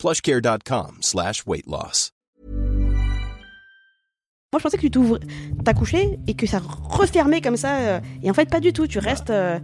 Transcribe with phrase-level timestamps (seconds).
[0.00, 2.12] plushcare.com slash weight loss.
[4.52, 5.18] Moi, je pensais que tu t'ouvres,
[5.64, 7.76] t'as couché et que ça refermait comme ça.
[7.76, 8.86] euh, et en fait, pas du tout.
[8.88, 9.58] Tu restes euh,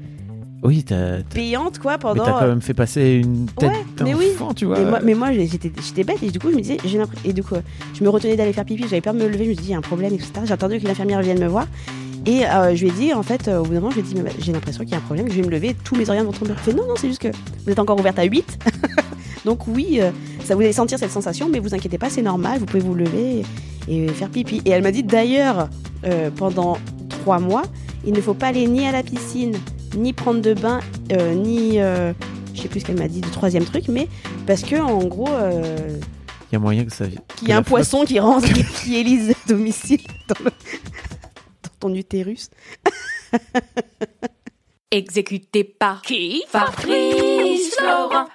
[0.62, 2.24] Oui, t'as t'as- payante, quoi, mais pendant.
[2.24, 4.28] t'as quand même fait passer une tête Ouais, mais oui.
[4.38, 4.78] d'enfant, tu vois.
[4.78, 7.28] Mais moi, mais moi, j'étais j'étais bête et du coup, je me disais, j'ai l'impression.
[7.28, 7.56] Et du coup,
[7.94, 9.68] je me retenais d'aller faire pipi, j'avais peur de me lever, je me suis dit,
[9.70, 10.32] il y a un problème, etc.
[10.44, 11.66] J'ai attendu que l'infirmière vienne me voir.
[12.26, 14.08] Et euh, je lui ai dit, en fait, euh, au bout d'un moment, je lui
[14.08, 15.96] ai dit, mais j'ai l'impression qu'il y a un problème, je vais me lever, tous
[15.96, 16.52] mes organes vont tomber.
[16.52, 17.28] Elle fait, non, non, c'est juste que
[17.64, 18.58] vous êtes encore ouverte à 8.
[19.46, 20.10] Donc, oui, euh,
[20.44, 22.94] ça vous allez sentir cette sensation, mais vous inquiétez pas, c'est normal, vous pouvez vous
[22.94, 23.42] lever
[23.88, 24.60] et, et faire pipi.
[24.66, 25.68] Et elle m'a dit, d'ailleurs,
[26.04, 26.76] euh, pendant
[27.08, 27.62] trois mois,
[28.04, 29.56] il ne faut pas aller ni à la piscine,
[29.96, 30.80] ni prendre de bain,
[31.12, 31.80] euh, ni.
[31.80, 32.12] euh,
[32.54, 34.08] je sais plus ce qu'elle m'a dit du troisième truc, mais
[34.46, 35.28] parce que, en gros.
[35.28, 35.98] euh,
[36.50, 37.04] Il y a moyen que ça.
[37.36, 40.50] qu'il y a un poisson qui rentre, qui, qui élise à domicile dans, le-
[41.62, 42.50] dans ton utérus.
[44.90, 46.42] Exécuté par qui?
[46.48, 48.26] Fabrice Florent.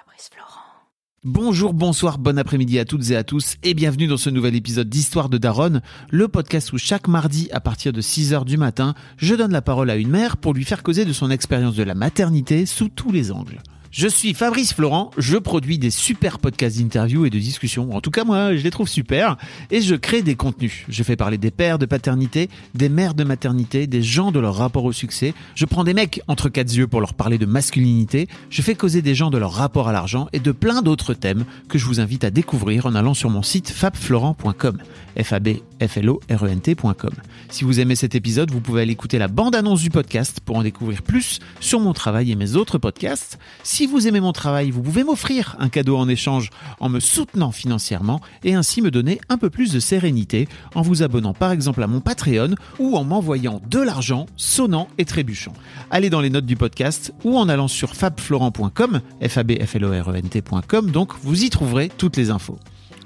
[1.24, 4.88] Bonjour, bonsoir, bon après-midi à toutes et à tous et bienvenue dans ce nouvel épisode
[4.88, 9.36] d'Histoire de Daronne, le podcast où chaque mardi à partir de 6h du matin, je
[9.36, 11.94] donne la parole à une mère pour lui faire causer de son expérience de la
[11.94, 13.62] maternité sous tous les angles.
[13.92, 17.94] Je suis Fabrice Florent, je produis des super podcasts d'interviews et de discussions.
[17.94, 19.36] En tout cas, moi, je les trouve super.
[19.70, 20.86] Et je crée des contenus.
[20.88, 24.54] Je fais parler des pères de paternité, des mères de maternité, des gens de leur
[24.54, 25.34] rapport au succès.
[25.54, 28.28] Je prends des mecs entre quatre yeux pour leur parler de masculinité.
[28.48, 31.44] Je fais causer des gens de leur rapport à l'argent et de plein d'autres thèmes
[31.68, 34.78] que je vous invite à découvrir en allant sur mon site fabflorent.com.
[35.22, 35.34] f
[35.82, 37.10] a b f l o r e n t.com.
[37.50, 40.62] Si vous aimez cet épisode, vous pouvez aller écouter la bande-annonce du podcast pour en
[40.62, 43.38] découvrir plus sur mon travail et mes autres podcasts.
[43.62, 47.52] Si vous aimez mon travail, vous pouvez m'offrir un cadeau en échange en me soutenant
[47.52, 51.82] financièrement et ainsi me donner un peu plus de sérénité en vous abonnant par exemple
[51.82, 55.52] à mon Patreon ou en m'envoyant de l'argent sonnant et trébuchant.
[55.90, 61.44] Allez dans les notes du podcast ou en allant sur fabflorent.com, f e donc vous
[61.44, 62.58] y trouverez toutes les infos.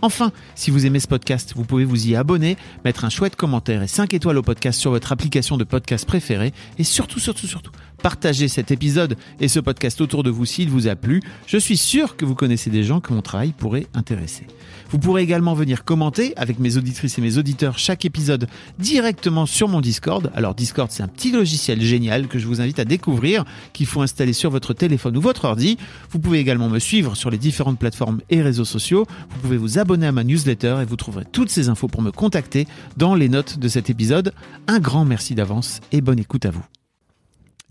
[0.02, 3.82] Enfin, si vous aimez ce podcast, vous pouvez vous y abonner, mettre un chouette commentaire
[3.82, 7.72] et 5 étoiles au podcast sur votre application de podcast préférée et surtout, surtout, surtout,
[8.06, 11.20] partagez cet épisode et ce podcast autour de vous s'il vous a plu.
[11.48, 14.46] Je suis sûr que vous connaissez des gens que mon travail pourrait intéresser.
[14.90, 18.46] Vous pourrez également venir commenter avec mes auditrices et mes auditeurs chaque épisode
[18.78, 20.30] directement sur mon Discord.
[20.36, 24.02] Alors Discord, c'est un petit logiciel génial que je vous invite à découvrir, qu'il faut
[24.02, 25.76] installer sur votre téléphone ou votre ordi.
[26.10, 29.04] Vous pouvez également me suivre sur les différentes plateformes et réseaux sociaux.
[29.30, 32.12] Vous pouvez vous abonner à ma newsletter et vous trouverez toutes ces infos pour me
[32.12, 34.32] contacter dans les notes de cet épisode.
[34.68, 36.64] Un grand merci d'avance et bonne écoute à vous.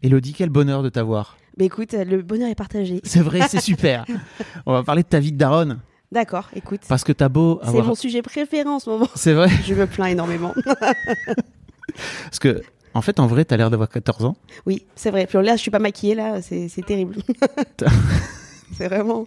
[0.06, 1.36] Elodie, quel bonheur de t'avoir.
[1.58, 3.02] Mais écoute, le bonheur est partagé.
[3.04, 4.06] C'est vrai, c'est super.
[4.68, 5.80] On va parler de ta vie de daronne.
[6.12, 6.82] D'accord, écoute.
[6.88, 7.88] Parce que t'as beau C'est avoir...
[7.88, 9.08] mon sujet préféré en ce moment.
[9.16, 9.50] C'est vrai.
[9.66, 10.54] Je me plains énormément.
[12.26, 12.62] Parce que,
[12.94, 14.36] en fait, en vrai, t'as l'air d'avoir 14 ans.
[14.68, 15.26] Oui, c'est vrai.
[15.26, 17.16] Puis là, je suis pas maquillée, là, c'est c'est terrible.
[18.74, 19.26] c'est vraiment.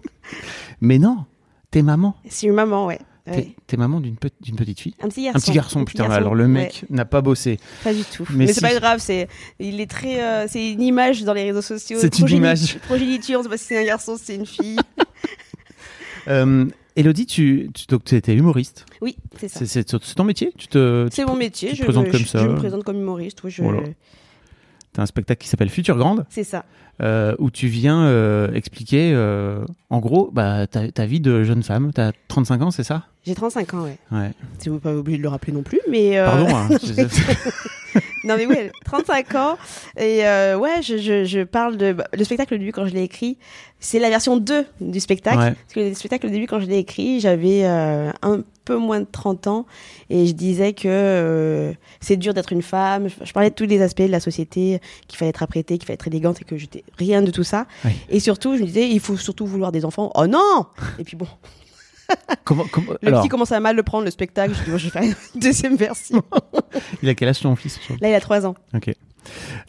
[0.80, 1.24] Mais non,
[1.72, 2.14] t'es maman.
[2.28, 3.00] C'est une maman, ouais.
[3.32, 3.78] T'es Ouais.
[3.78, 4.94] maman d'une pe- d'une petite fille.
[5.00, 5.36] Un petit garçon.
[5.36, 6.04] Un petit garçon, putain.
[6.04, 6.16] garçon.
[6.18, 6.48] Alors le Ouais.
[6.50, 7.58] mec n'a pas bossé.
[7.84, 8.24] Pas du tout.
[8.30, 8.54] Mais Mais, si.
[8.54, 9.28] c'est pas grave, c'est
[9.60, 11.98] il est très euh, c'est une image dans les réseaux sociaux.
[12.00, 12.78] C'est une image.
[12.80, 14.76] Progéniture, on sait pas si c'est un garçon, si c'est une fille.
[16.28, 16.66] Euh,
[16.96, 18.84] Elodie, tu, tu donc, étais humoriste.
[19.00, 19.64] Oui, c'est ça.
[19.64, 19.84] C'est
[20.14, 20.52] ton métier?
[20.58, 21.70] Tu te, C'est mon métier.
[21.70, 22.38] tu te je présentes me, comme je- ça.
[22.40, 23.42] Je me présente comme humoriste.
[23.44, 23.62] Oui, je...
[23.62, 23.80] Voilà.
[24.98, 26.64] as un spectacle qui s'appelle Future Grande, C'est ça.
[27.00, 31.62] Euh, où tu viens euh, expliquer, euh, en gros, bah, ta, ta vie de jeune
[31.62, 31.92] femme.
[31.94, 33.04] T'as 35 ans, c'est ça?
[33.24, 33.98] J'ai 35 ans, ouais.
[34.10, 34.32] Ouais.
[34.58, 36.16] Si vous pas obligé de le rappeler non plus, mais.
[36.22, 36.54] Pardon.
[36.56, 36.68] hein,
[38.24, 39.58] non mais ouais, 35 ans.
[39.96, 40.20] Et
[40.56, 41.92] ouais, je, je, je parle de...
[41.92, 43.38] bah, Le spectacle, au début, quand je l'ai écrit,
[43.80, 45.38] c'est la version 2 du spectacle.
[45.38, 45.52] Ouais.
[45.52, 49.06] Parce que le spectacle, au début, quand je l'ai écrit, j'avais un peu moins de
[49.10, 49.66] 30 ans.
[50.10, 53.08] Et je disais que euh, c'est dur d'être une femme.
[53.08, 55.86] Je, je parlais de tous les aspects de la société, qu'il fallait être apprêtée, qu'il
[55.86, 57.66] fallait être élégante et que j'étais rien de tout ça.
[58.08, 60.10] Et surtout, je me disais, il faut surtout vouloir des enfants.
[60.14, 60.66] Oh non
[60.98, 61.26] Et puis bon,
[62.44, 64.54] comment, comment- le alors, petit commence à mal le prendre, le spectacle.
[64.54, 66.22] Je dis, bon, je vais faire une deuxième version.
[67.02, 68.54] il a quel âge ton fils Là, il a 3 ans.
[68.74, 68.90] Ok.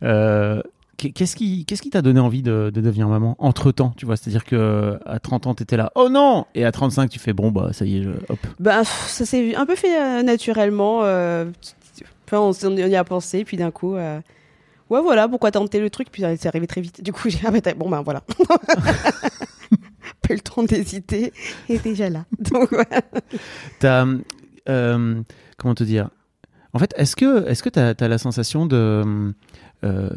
[0.03, 0.61] Euh,
[0.97, 4.05] qu'est- Qu'est-ce qui qu'est-ce qui t'a donné envie de, de devenir maman entre temps Tu
[4.05, 7.33] vois, c'est-à-dire que à 30 ans t'étais là, oh non, et à 35 tu fais
[7.33, 8.39] bon bah ça y est, je, hop.
[8.59, 11.01] Bah, ça s'est un peu fait euh, naturellement.
[11.03, 11.45] euh,
[12.31, 14.19] on, y a pensé, puis d'un coup, euh,
[14.89, 16.09] ouais, voilà, pourquoi tenter le truc?
[16.11, 17.03] Puis euh, c'est arrivé très vite.
[17.03, 18.21] Du coup, j'ai ah, bah, bon, ben voilà.
[20.21, 21.33] Pas eu le temps d'hésiter,
[21.69, 22.25] et déjà là.
[22.39, 23.01] Donc, voilà.
[23.79, 24.05] T'as,
[24.67, 25.21] euh,
[25.57, 26.09] comment te dire?
[26.73, 29.33] En fait, est-ce que est-ce que t'as as la sensation de
[29.83, 30.09] euh,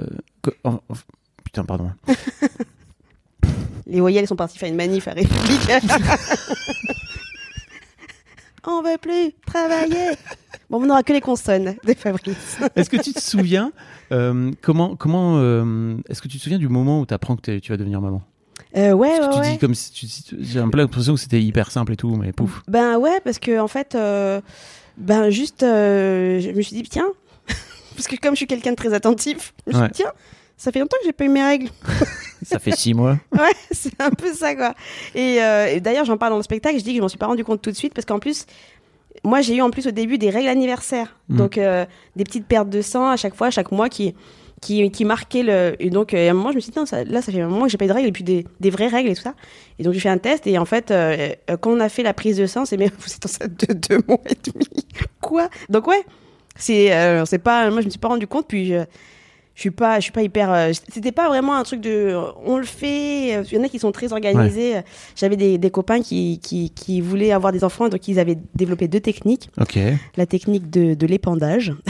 [0.42, 0.50] que-
[1.44, 1.90] putain, pardon.
[3.86, 5.70] Les voyelles sont partis faire une manif à République.
[8.66, 10.10] On veut plus travailler.
[10.70, 12.56] Bon, on n'aura que les consonnes de Fabrice.
[12.76, 13.72] Est-ce que tu te souviens
[14.10, 17.58] euh, comment comment euh, est-ce que tu te souviens du moment où tu apprends que
[17.58, 18.22] tu vas devenir maman?
[18.76, 19.52] Euh, ouais, Parce que ouais, tu ouais.
[19.52, 21.96] dis comme si tu si tu- j'ai un peu l'impression que c'était hyper simple et
[21.96, 22.62] tout, mais pouf.
[22.68, 23.94] Ben ouais, parce que en fait,
[24.96, 27.08] ben juste, je me suis dit tiens,
[27.96, 30.12] parce que comme je suis quelqu'un de très attentif, je me suis dit tiens,
[30.62, 31.68] ça fait longtemps que j'ai pas eu mes règles.
[32.44, 33.18] Ça fait six mois.
[33.32, 34.74] Ouais, c'est un peu ça, quoi.
[35.14, 37.18] Et, euh, et d'ailleurs, j'en parle dans le spectacle, je dis que je m'en suis
[37.18, 38.46] pas rendu compte tout de suite, parce qu'en plus,
[39.22, 41.16] moi, j'ai eu en plus au début des règles anniversaires.
[41.28, 41.36] Mhm.
[41.36, 41.84] Donc, euh,
[42.16, 44.14] des petites pertes de sang à chaque fois, chaque mois qui,
[44.60, 45.76] qui, qui marquaient le.
[45.78, 47.40] Et donc, euh, à un moment, je me suis dit, non, ça- là, ça fait
[47.40, 49.14] un moment que j'ai pas eu de règles, et puis des, des vraies règles et
[49.14, 49.34] tout ça.
[49.78, 51.28] Et donc, j'ai fait un test, et en fait, euh,
[51.60, 54.00] quand on a fait la prise de sang, c'est mais vous êtes enceinte de deux
[54.08, 54.66] mois et demi.
[55.20, 55.48] Quoi?
[55.68, 56.04] Donc, ouais.
[56.56, 56.90] C'est,
[57.26, 58.80] c'est pas, moi, je me suis pas rendu compte, puis je,
[59.54, 60.50] je suis pas, je suis pas hyper.
[60.52, 63.36] euh, C'était pas vraiment un truc de, euh, on le fait.
[63.36, 64.80] euh, Il y en a qui sont très organisés.
[65.16, 68.88] J'avais des, des copains qui, qui, qui voulaient avoir des enfants, donc ils avaient développé
[68.88, 69.50] deux techniques.
[69.60, 69.78] Ok.
[70.16, 71.72] La technique de, de l'épandage.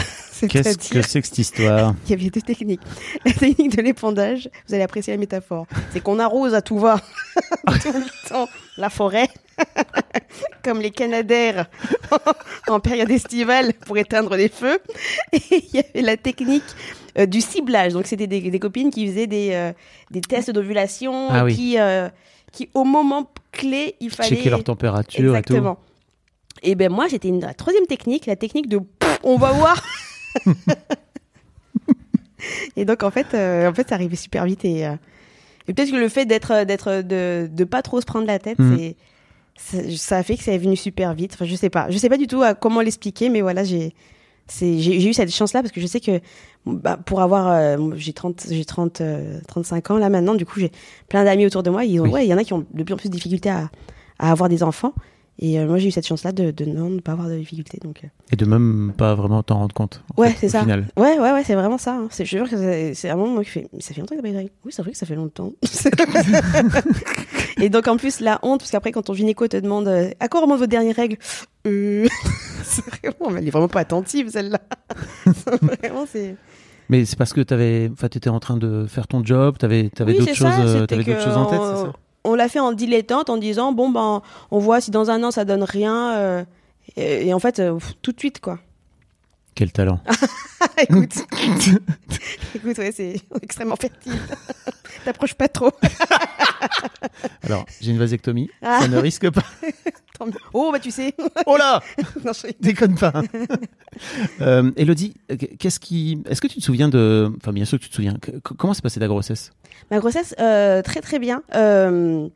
[0.48, 1.94] Qu'est-ce que c'est que cette histoire?
[2.06, 2.80] Il y avait deux techniques.
[3.24, 5.66] La technique de l'épandage, vous allez apprécier la métaphore.
[5.92, 7.00] C'est qu'on arrose à tout va,
[7.80, 9.28] tout le temps, la forêt,
[10.64, 11.66] comme les canadaires
[12.66, 14.80] en période estivale pour éteindre les feux.
[15.32, 16.64] Et il y avait la technique
[17.18, 17.92] euh, du ciblage.
[17.92, 19.72] Donc c'était des, des copines qui faisaient des, euh,
[20.10, 21.56] des tests d'ovulation, Ah et oui.
[21.56, 22.08] qui, euh,
[22.52, 25.78] qui au moment clé, il fallait Checker leur température Exactement.
[26.62, 29.82] Et ben moi, j'étais une la troisième technique, la technique de pff, on va voir.
[32.76, 34.80] et donc en fait, en fait, ça arrivait super vite et,
[35.68, 38.58] et peut-être que le fait d'être d'être de de pas trop se prendre la tête,
[38.58, 38.96] c'est
[39.96, 41.32] ça, a fait que ça est venu super vite.
[41.34, 43.94] Enfin, je sais pas, je sais pas du tout à comment l'expliquer, mais voilà, j'ai
[44.50, 46.20] j'ai j'ai eu cette chance là parce que je sais que
[46.66, 50.60] bah, pour avoir euh, j'ai 30 j'ai 30 euh, 35 ans là maintenant du coup
[50.60, 50.70] j'ai
[51.08, 52.10] tout d'amis autour de moi ils ont Oui.
[52.10, 53.70] ouais il y en a qui ont de plus en plus de difficultés à,
[54.18, 54.94] à avoir des enfants
[55.38, 57.36] et euh, moi j'ai eu cette chance là de, de non, ne pas avoir de
[57.36, 58.08] difficultés donc euh.
[58.32, 60.02] Et de même pas vraiment t'en rendre compte.
[60.16, 60.60] Ouais, c'est ça.
[60.60, 60.86] Final.
[60.96, 62.08] ouais ouais ouais c'est vraiment ça hein.
[62.10, 64.28] c'est je jure que c'est- un moment qui fait ça fait longtemps que t'as pas
[64.28, 65.52] eu de règles oui c'est vrai que ça fait longtemps
[67.60, 70.28] et donc en plus la honte parce qu'après quand ton gynéco te demande euh, à
[70.28, 71.16] quoi remontent vos dernières règles?
[71.64, 74.60] C'est vraiment elle est vraiment pas attentive celle-là
[75.26, 76.36] vraiment c'est
[76.88, 77.40] Mais c'est parce que
[77.92, 81.36] enfin, t'étais en train de faire ton job, t'avais, t'avais Oui, d'autres choses, ça, d'autres
[81.36, 81.92] en tête, on- c'est ça?
[82.24, 85.30] On l'a fait en dilettante en disant bon ben on voit si dans un an
[85.30, 86.44] ça donne rien euh,
[86.96, 88.58] et, et en fait euh, tout de suite quoi.
[89.54, 90.00] Quel talent.
[90.78, 91.14] écoute,
[92.54, 94.12] écoute ouais c'est extrêmement fertile.
[95.04, 95.70] T'approches pas trop.
[97.42, 98.78] Alors, j'ai une vasectomie, Ah.
[98.82, 99.42] ça ne risque pas.
[100.52, 101.14] Oh bah tu sais.
[101.46, 101.82] Oh là
[102.24, 103.12] non, je- Déconne pas.
[104.40, 107.84] euh, Elodie, euh, qu'est-ce qui, est-ce que tu te souviens de, enfin, bien sûr que
[107.84, 108.16] tu te souviens.
[108.42, 109.52] Comment s'est passée ta grossesse?
[109.90, 111.42] Ma grossesse euh, très très bien.
[111.54, 112.28] Euh,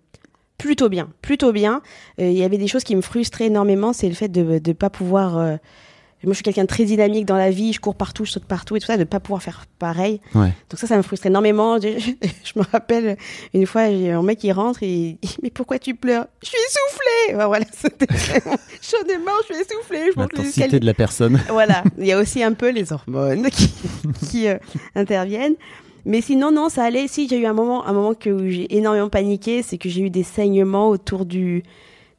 [0.58, 1.82] plutôt bien, plutôt bien.
[2.20, 4.72] Euh, Il y avait des choses qui me frustraient énormément, c'est le fait de ne
[4.72, 5.36] pas pouvoir.
[5.38, 5.56] euh,
[6.26, 8.44] moi, je suis quelqu'un de très dynamique dans la vie, je cours partout, je saute
[8.44, 10.20] partout et tout ça, de ne pas pouvoir faire pareil.
[10.34, 10.52] Ouais.
[10.68, 11.78] Donc ça, ça me frustre énormément.
[11.80, 11.98] Je,
[12.44, 13.16] je me rappelle
[13.54, 16.26] une fois, j'ai un mec qui rentre et il dit mais pourquoi tu pleures?
[16.42, 17.36] Je suis essoufflée.
[17.36, 18.12] Ouais, voilà, c'était
[18.82, 21.40] chaud des mains, je suis essoufflée, je L'intensité de la personne.
[21.48, 23.70] Voilà, il y a aussi un peu les hormones qui,
[24.28, 24.58] qui euh,
[24.94, 25.54] interviennent.
[26.04, 27.08] Mais sinon, non, ça allait.
[27.08, 30.02] Si, j'ai eu un moment, un moment que, où j'ai énormément paniqué, c'est que j'ai
[30.02, 31.62] eu des saignements autour du,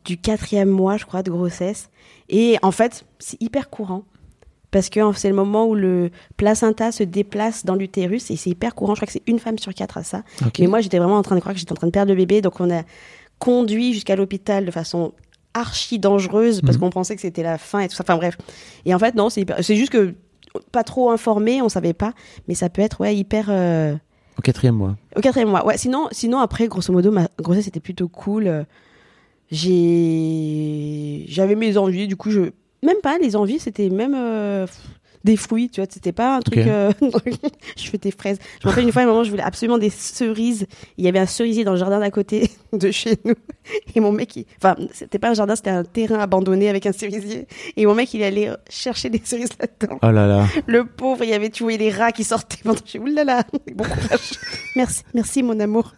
[0.05, 1.89] du quatrième mois, je crois, de grossesse.
[2.29, 4.03] Et en fait, c'est hyper courant.
[4.69, 8.75] Parce que c'est le moment où le placenta se déplace dans l'utérus et c'est hyper
[8.75, 8.95] courant.
[8.95, 10.23] Je crois que c'est une femme sur quatre à ça.
[10.59, 12.17] Mais moi, j'étais vraiment en train de croire que j'étais en train de perdre le
[12.17, 12.41] bébé.
[12.41, 12.81] Donc, on a
[13.39, 15.13] conduit jusqu'à l'hôpital de façon
[15.53, 16.81] archi dangereuse parce Mhm.
[16.81, 18.03] qu'on pensait que c'était la fin et tout ça.
[18.03, 18.37] Enfin, bref.
[18.85, 20.13] Et en fait, non, c'est hyper- c'est juste que
[20.73, 22.13] pas trop informé, on savait pas.
[22.47, 23.47] Mais ça peut être, ouais, hyper.
[23.49, 23.95] euh,
[24.37, 24.97] Au quatrième mois.
[25.15, 25.65] Au quatrième mois.
[25.65, 28.65] Ouais, sinon, sinon, après, grosso modo, ma grossesse était plutôt cool.
[29.51, 31.25] J'ai.
[31.27, 32.41] J'avais mes envies, du coup, je.
[32.83, 34.15] Même pas les envies, c'était même.
[34.15, 34.67] euh,
[35.23, 36.59] des fruits, tu vois, c'était pas un truc.
[36.59, 36.91] Euh,
[37.77, 38.37] je fais des fraises.
[38.61, 40.67] Je me rappelle une fois, à un moment, je voulais absolument des cerises.
[40.97, 43.33] Il y avait un cerisier dans le jardin d'à côté de chez nous.
[43.93, 44.45] Et mon mec, il...
[44.57, 47.47] enfin, c'était pas un jardin, c'était un terrain abandonné avec un cerisier.
[47.75, 49.99] Et mon mec, il allait chercher des cerises là-dedans.
[50.01, 50.45] Oh là là.
[50.65, 52.59] Le pauvre, il y avait, tu voyais les rats qui sortaient.
[52.63, 52.79] Pendant...
[52.85, 53.43] Dit, oulala,
[53.75, 54.31] bon courage.
[54.77, 55.93] Merci, merci, mon amour.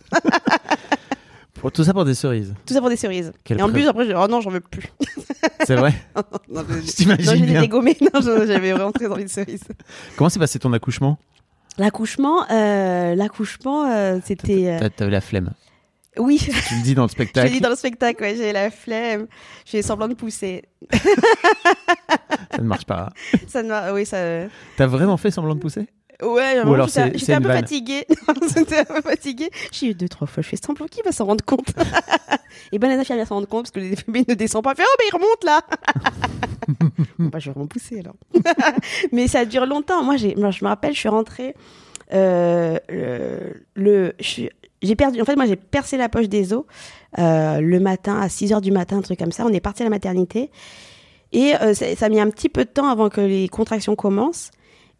[1.59, 2.53] Pour, tout ça pour des cerises.
[2.65, 3.31] Tout ça pour des cerises.
[3.43, 4.83] Quelle et en plus, après, j'ai dit, oh non, j'en veux plus.
[5.65, 7.61] C'est vrai non, Je non, t'imagine j'ai bien.
[7.61, 7.97] dégommé.
[8.01, 9.63] Non, je- j'avais vraiment très envie de cerises.
[10.15, 11.17] Comment s'est passé ton accouchement?
[11.77, 14.67] L'accouchement, euh, l'accouchement, euh, c'était.
[14.67, 15.51] euh, T'as- T'avais la flemme.
[16.17, 17.51] Oui, Tu le dis dans le je l'ai spectacle.
[17.51, 19.27] dit dans le spectacle, ouais, j'ai la flemme.
[19.65, 20.63] J'ai semblant de pousser.
[22.51, 23.11] Ça ne marche pas.
[23.47, 24.17] ça ne m'a- oui, ça.
[24.75, 25.87] T'as vraiment fait semblant de pousser?
[26.21, 28.05] Ouais, Ou alors j'étais un peu fatiguée.
[28.55, 29.49] J'étais un peu fatiguée.
[29.71, 31.69] J'ai eu deux, trois fois, je fais semblant qui va s'en rendre compte.
[32.73, 34.71] Et ben la infirmière s'en rend compte parce que le bébé ne descend pas.
[34.71, 35.61] Elle fait oh mais il remonte là.
[37.19, 38.15] bon, bah, je vais vraiment pousser alors.
[39.11, 40.03] mais ça dure longtemps.
[40.03, 41.55] Moi, j'ai, moi, je me rappelle, je suis rentrée.
[42.13, 44.43] euh, le, le- je
[44.81, 45.21] j'ai perdu.
[45.21, 46.63] En fait, moi, j'ai percé la poche des os
[47.17, 49.45] euh, le matin à 6 heures du matin, un truc comme ça.
[49.45, 50.51] On est parti à la maternité
[51.31, 53.95] et euh, ça, ça a mis un petit peu de temps avant que les contractions
[53.95, 54.51] commencent.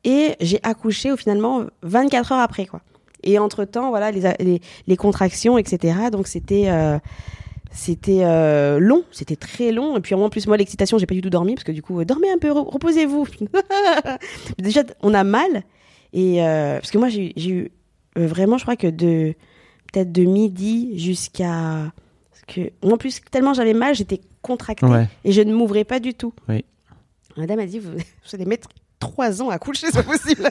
[0.03, 2.82] Et j'ai accouché au finalement 24 heures après quoi.
[3.24, 5.98] Et entre temps voilà les, les, les contractions etc.
[6.12, 6.98] Donc c'était euh,
[7.72, 9.98] c'était euh, long, c'était très long.
[9.98, 12.00] Et puis en plus moi l'excitation j'ai pas du tout dormi parce que du coup
[12.00, 13.27] euh, dormez un peu, re- reposez-vous.
[14.58, 15.63] Déjà on a mal
[16.13, 17.70] et euh, parce que moi j'ai eu
[18.15, 19.34] vraiment je crois que de
[19.91, 21.91] peut-être de midi jusqu'à
[22.48, 25.08] que en plus tellement j'avais mal j'étais contractée Ouais.
[25.25, 26.34] et je ne m'ouvrais pas du tout.
[26.48, 26.63] Oui.
[27.38, 28.00] Madame a dit, vous, vous
[28.34, 30.50] allez mettre trois ans à coucher, c'est possible.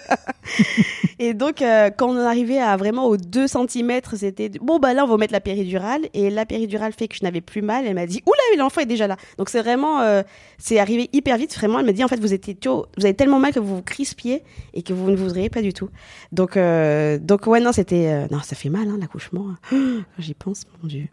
[1.18, 5.04] et donc, euh, quand on arrivé à vraiment aux 2 cm, c'était bon, bah là,
[5.04, 6.08] on va mettre la péridurale.
[6.14, 7.86] Et la péridurale fait que je n'avais plus mal.
[7.86, 9.16] Elle m'a dit, oula, l'enfant est déjà là.
[9.36, 10.22] Donc, c'est vraiment, euh,
[10.58, 11.54] c'est arrivé hyper vite.
[11.54, 13.82] Vraiment, elle m'a dit, en fait, vous, étiez, vous avez tellement mal que vous vous
[13.82, 14.42] crispiez
[14.74, 15.90] et que vous ne vous ouvriez pas du tout.
[16.32, 18.26] Donc, euh, donc ouais, non, c'était.
[18.30, 19.46] non, ça fait mal, hein, l'accouchement.
[20.18, 21.08] J'y pense, mon Dieu.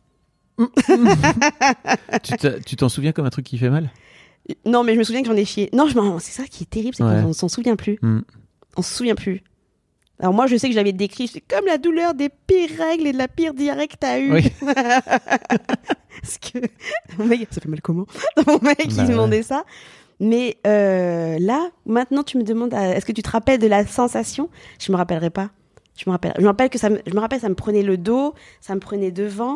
[2.65, 3.91] Tu t'en souviens comme un truc qui fait mal?
[4.65, 5.69] Non, mais je me souviens que j'en ai chié.
[5.73, 7.21] Non, je m'en- c'est ça qui est terrible, c'est Ouais.
[7.23, 7.97] qu'on s'en souvient plus.
[8.01, 8.19] Hmm.
[8.77, 9.41] On se souvient plus.
[10.19, 13.11] Alors moi, je sais que j'avais décrit, c'est comme la douleur des pires règles et
[13.11, 14.31] de la pire diarrhée que t'as eue.
[14.31, 14.43] Oui.
[16.21, 16.59] Parce que
[17.17, 18.05] mon mec, ça fait mal comment
[18.47, 19.09] Mon mec, il Bah ouais.
[19.09, 19.63] demandait ça.
[20.19, 24.49] Mais euh, là, maintenant, tu me demandes, est-ce que tu te rappelles de la sensation?
[24.79, 25.49] Je me rappellerai pas.
[25.97, 26.33] Je me rappelle.
[26.37, 28.75] Je me rappelle que ça me, je me rappelle, ça me prenait le dos, ça
[28.75, 29.55] me prenait devant.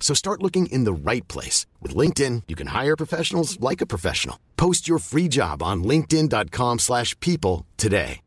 [0.00, 1.66] So start looking in the right place.
[1.82, 4.36] With LinkedIn, you can hire professionals like a professional.
[4.56, 8.20] Post your free job on linkedin.com/people slash people today.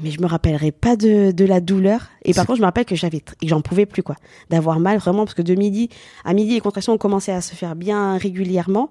[0.00, 2.00] Mais je me rappellerai pas de, de la douleur.
[2.24, 4.16] Et par contre, je me rappelle que j'avais, et j'en pouvais plus, quoi.
[4.50, 5.88] D'avoir mal, vraiment, parce que de midi,
[6.24, 8.90] à midi, les contractions ont commencé à se faire bien régulièrement.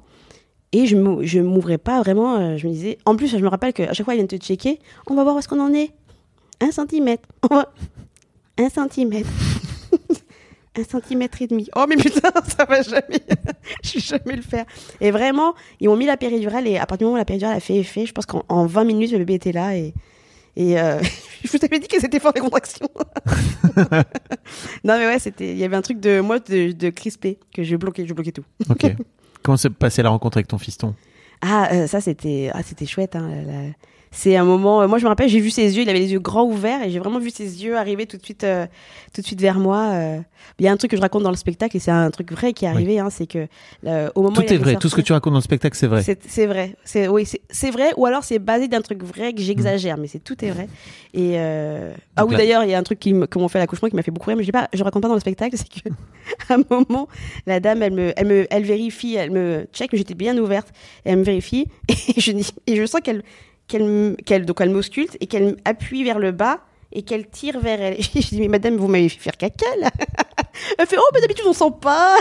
[0.72, 2.36] Et je je m'ouvrais pas vraiment.
[2.38, 4.38] euh, je me disais, en plus, je me rappelle qu'à chaque fois, ils viennent te
[4.38, 4.80] checker.
[5.08, 5.92] On va voir où est-ce qu'on en est.
[6.62, 7.28] Un centimètre.
[7.52, 7.74] On va-
[8.58, 9.30] Un centimètre.
[10.76, 11.70] Un centimètre et demi.
[11.76, 13.22] Oh, mais putain, ça va jamais.
[13.84, 14.66] je vais jamais le faire.
[15.02, 16.68] Et vraiment, ils m'ont mis la péridurale.
[16.68, 18.66] Et à partir du moment où la péridurale a fait effet, je pense qu'en en
[18.66, 19.76] 20 minutes, le bébé était là.
[19.78, 19.94] Et,
[20.56, 21.00] et euh,
[21.44, 22.90] je vous avais dit que c'était fort les contractions.
[24.84, 25.52] non, mais ouais, c'était.
[25.52, 28.32] Il y avait un truc de moi de, de crispé que je bloquais, je bloquais
[28.32, 28.46] tout.
[28.70, 28.86] Ok.
[29.44, 30.96] Comment s'est passée la rencontre avec ton fiston?
[31.42, 33.16] Ah, euh, ça c'était, ah, c'était chouette.
[33.16, 33.74] Hein, la-
[34.16, 34.82] C'est un moment.
[34.84, 35.82] euh, moi, je me rappelle, j'ai vu ses yeux.
[35.82, 38.24] Il avait les yeux grands ouverts et j'ai vraiment vu ses yeux arriver tout de
[38.24, 38.68] suite, euh,
[39.12, 39.90] tout de suite vers moi.
[39.94, 40.20] euh.
[40.60, 42.32] Il y a un truc que je raconte dans le spectacle et c'est un truc
[42.32, 43.00] vrai qui est arrivé.
[43.00, 43.48] Hein, c'est que
[43.88, 45.76] euh, au moment où Tout est vrai, tout ce que tu racontes dans le spectacle,
[45.76, 46.04] c'est vrai.
[46.04, 46.76] C'est vrai.
[46.84, 47.92] C'est oui, c'est- vrai.
[47.98, 50.68] Ou alors c'est basé d'un truc vrai que j'exagère, mais c'est tout est vrai.
[51.16, 51.94] Et euh...
[52.16, 53.90] ah oui, là- d'ailleurs, il y a un truc qui me- comment on fait l'accouchement
[53.90, 55.68] qui m'a fait beaucoup rire, mais je pas, je raconte pas dans le spectacle, c'est
[55.70, 55.90] que
[56.54, 57.08] à un moment,
[57.48, 60.68] la dame, elle me, elle me, elle vérifie, elle me check, j'étais bien ouverte,
[61.06, 63.24] et elle me vérifie, et je dis, et je sens qu'elle,
[63.78, 66.60] qu'elle, qu'elle, donc elle m'ausculte et qu'elle appuie vers le bas.
[66.96, 67.96] Et qu'elle tire vers elle.
[67.96, 69.90] Et je dis, mais madame, vous m'avez fait faire caca, là.
[70.78, 72.18] Elle fait, oh, mais d'habitude, on sent pas.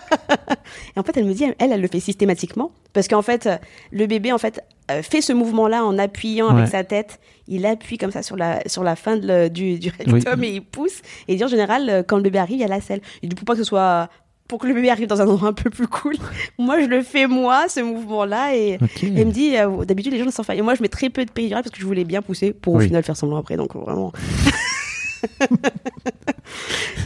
[0.96, 2.72] Et en fait, elle me dit, elle, elle le fait systématiquement.
[2.92, 3.48] Parce qu'en fait,
[3.92, 6.58] le bébé, en fait, euh, fait ce mouvement-là en appuyant Ouais.
[6.58, 7.20] avec sa tête.
[7.46, 10.62] Il appuie comme ça sur la, sur la fin de du, du rectum et il
[10.64, 10.98] pousse.
[11.28, 13.00] Et il dit, en général, euh, quand le bébé arrive, il y a la selle.
[13.22, 14.08] Et du coup, pas que ce soit,
[14.50, 16.16] pour que le bébé arrive dans un endroit un peu plus cool.
[16.58, 18.56] moi, je le fais moi, ce mouvement-là.
[18.56, 19.04] Et, Ok.
[19.04, 20.52] et elle me dit, euh, d'habitude, les gens ne s'en font.
[20.52, 22.74] Et moi, je mets très peu de péridurale parce que je voulais bien pousser pour
[22.74, 23.56] au final faire semblant après.
[23.56, 24.12] Donc, vraiment.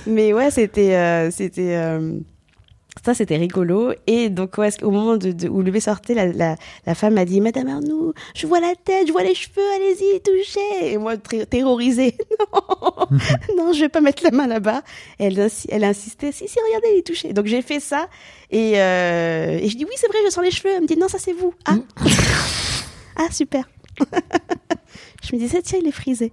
[0.07, 2.19] Mais ouais, c'était, euh, c'était, euh,
[3.05, 3.93] ça, c'était rigolo.
[4.07, 6.57] Et donc, ouais, au moment de, de- où le bébé sortait, la, la,
[6.87, 10.21] la femme m'a dit Madame Arnoux, je vois la tête, je vois les cheveux, allez-y,
[10.23, 10.93] touchez.
[10.93, 12.17] Et moi, terrorisée,
[12.55, 13.07] non,
[13.57, 14.83] non, je vais pas mettre la main là-bas.
[15.19, 17.33] Elle, elle insistait Si, si, regardez, il est touché.
[17.35, 18.09] Donc, j'ai fait ça.
[18.51, 20.73] Et, euh, et je dis Oui, c'est vrai, je sens les cheveux.
[20.75, 21.53] Elle me dit Non, ça, c'est vous.
[21.67, 21.77] Ah,
[23.17, 23.69] ah super.
[25.23, 26.33] je me disais Tiens, il est frisé.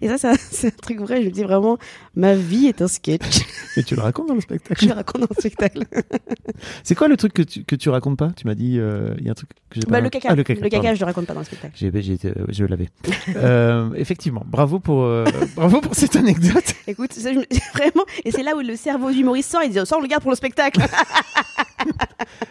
[0.00, 1.22] Et ça, c'est un, c'est un truc vrai.
[1.22, 1.78] Je me dis vraiment,
[2.14, 3.40] ma vie est un sketch.
[3.76, 5.80] Et tu le racontes dans le Je spectacle le raconte dans le spectacle.
[6.84, 8.30] C'est quoi le truc que tu, que tu racontes pas?
[8.36, 10.28] Tu m'as dit, euh, il y a un truc que j'ai pas Bah, le caca.
[10.30, 10.94] Ah, le le caca, pardon.
[10.94, 11.74] je le raconte pas dans le spectacle.
[11.76, 11.88] J'ai,
[12.24, 12.88] euh, je l'avais.
[13.36, 15.24] Euh, effectivement, bravo pour, euh,
[15.54, 16.64] bravo pour cette anecdote.
[16.86, 18.04] Écoute, ça, je me- vraiment.
[18.24, 19.62] Et c'est là où le cerveau du humoriste sort.
[19.64, 20.80] Il dit, ça, on le garde pour le spectacle.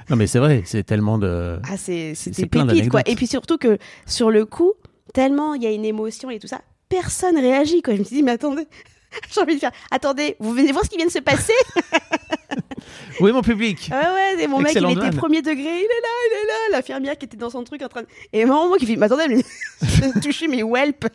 [0.10, 1.60] Non, mais c'est vrai, c'est tellement de.
[1.70, 3.02] Ah, c'est c'était pépite, quoi.
[3.06, 4.74] Et puis surtout que sur le coup,
[5.14, 7.94] tellement il y a une émotion et tout ça, personne réagit, quoi.
[7.96, 8.68] Je me suis dit, mais attendez.
[9.34, 9.72] J'ai envie de faire.
[9.92, 11.54] Attendez, vous venez voir ce qui vient de se passer
[13.20, 13.90] est mon public?
[13.94, 16.78] Ah ouais, et mon mec, il était premier degré, il est là, il est là.
[16.78, 18.08] L'infirmière qui était dans son truc en train de.
[18.34, 21.08] Et maman, moi qui fait, mais attendez, elle de toucher mes whelps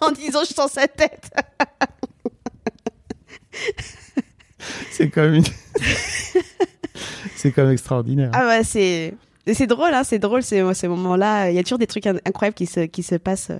[0.00, 1.30] en disant, je sens sa tête.
[4.90, 5.44] C'est quand même une-
[7.36, 8.30] c'est quand même extraordinaire.
[8.32, 9.14] Ah ouais, c'est.
[9.54, 11.50] C'est drôle, hein, c'est drôle ces, ces moments-là.
[11.50, 13.58] Il y a toujours des trucs in- incroyables qui se, qui se passent euh,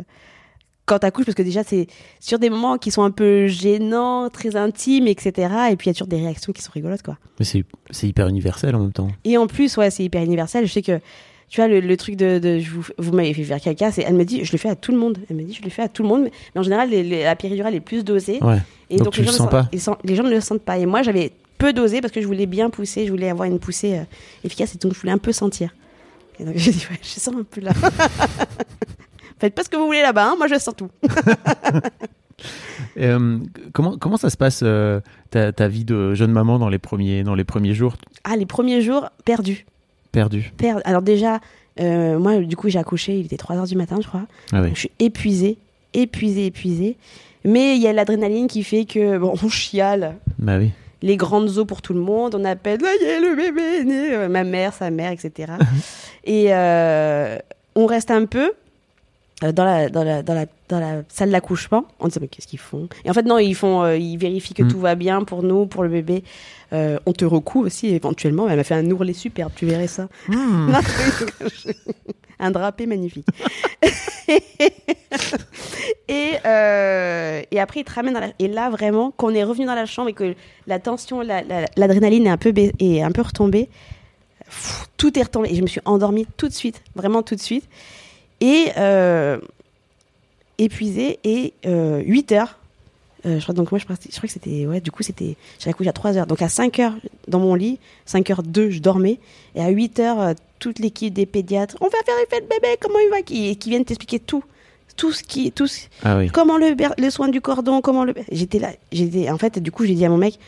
[0.89, 1.87] quand t'accouches, parce que déjà, c'est
[2.19, 5.33] sur des moments qui sont un peu gênants, très intimes, etc.
[5.71, 7.17] Et puis, il y a toujours des réactions qui sont rigolotes, quoi.
[7.39, 7.65] Mais c'est,
[8.07, 9.09] hyper universel en même temps.
[9.25, 10.67] Et en plus, ouais, c'est hyper universel.
[10.67, 10.99] Je sais que,
[11.49, 14.03] tu vois, le, le truc de, de je vous, vous m'avez fait faire caca, c'est,
[14.03, 15.19] elle me dit, je le fais à tout le monde.
[15.31, 17.03] Elle me dit, je le fais à tout le monde, mais, mais en général, les-
[17.05, 18.39] les- la péridurale est plus dosée.
[18.43, 18.59] Ouais.
[18.91, 19.69] Et Donc donc, tu les, le gens sens ne pas.
[19.73, 20.79] ils les gens ne le sentent pas.
[20.79, 23.59] Et moi, j'avais peu dosé parce que je voulais bien pousser, je voulais avoir une
[23.59, 24.03] poussée euh,
[24.45, 25.75] efficace et donc je voulais un peu sentir.
[26.41, 27.73] Et donc j'ai dit, ouais, je sens un peu là.
[29.39, 30.91] Faites pas ce que vous voulez là-bas, hein, moi je sens tout.
[32.99, 33.39] Euh,
[33.73, 37.23] comment, comment ça se passe euh, ta, ta vie de jeune maman dans les premiers,
[37.23, 37.97] dans les premiers jours?
[38.25, 39.67] Ah, les premiers jours, perdus.
[40.11, 40.83] perdus Perdus.
[40.85, 41.39] Alors déjà,
[41.81, 44.27] euh, moi, du coup, j'ai accouché, il était 3h du matin, je crois.
[44.53, 44.71] Ah oui.
[44.75, 45.59] Je suis épuisée,
[45.95, 46.97] épuisée, épuisée.
[47.45, 50.17] Mais il y a l'adrénaline qui fait que, bon, on chiale.
[50.39, 50.71] Bah oui.
[51.03, 52.35] les grandes eaux pour tout le monde.
[52.35, 54.29] On appelle, ça y est, le bébé est né.
[54.29, 55.53] Ma mère, sa mère, etc.
[56.25, 56.49] et
[57.77, 58.53] on reste un peu
[59.45, 61.85] euh, dans la, dans la, dans la, dans la salle d'accouchement.
[62.01, 62.89] On se dit, mais qu'est-ce qu'ils font?
[63.05, 64.69] Et en fait, non, ils, font, euh, ils vérifient que Mm.
[64.69, 66.25] tout va bien pour nous, pour le bébé.
[66.73, 68.49] Euh, on te recoue aussi, éventuellement.
[68.49, 70.09] Elle m'a fait un ourlet superbe, tu verrais ça.
[70.29, 70.81] Non,
[72.41, 73.27] un drapé magnifique.
[76.09, 76.35] et,
[77.51, 78.29] et après, il te ramène dans la...
[78.39, 80.35] Et là, vraiment, quand on est revenu dans la chambre et que
[80.67, 83.69] la tension, la- la- l'adrénaline est, un peu ba- est un peu retombée,
[84.45, 85.49] pff, tout est retombé.
[85.51, 87.69] Et je me suis endormie tout de suite, vraiment tout de suite.
[88.41, 89.39] Et euh,
[90.59, 91.19] épuisée.
[91.25, 92.59] Et 8 heures,
[93.27, 94.67] euh, je crois, donc moi, je, crois que c'était...
[94.67, 95.37] Ouais, du coup, c'était...
[95.59, 96.27] J'ai accouché à 3 heures.
[96.27, 96.95] Donc à 5 heures
[97.27, 99.19] dans mon lit, 5 heures 2, je dormais.
[99.55, 102.77] Et à 8 heures, euh, toute l'équipe des pédiatres, on va faire effet de bébé,
[102.81, 104.45] comment il va Qui, qui viennent t'expliquer tout.
[104.97, 105.53] Tout ce qui...
[105.53, 106.29] Tout ce- Ah oui.
[106.29, 108.15] comment le, ber- le soin du cordon, comment le.
[108.33, 109.31] J'étais là, j'étais.
[109.31, 110.39] En fait, du coup, j'ai dit à mon mec,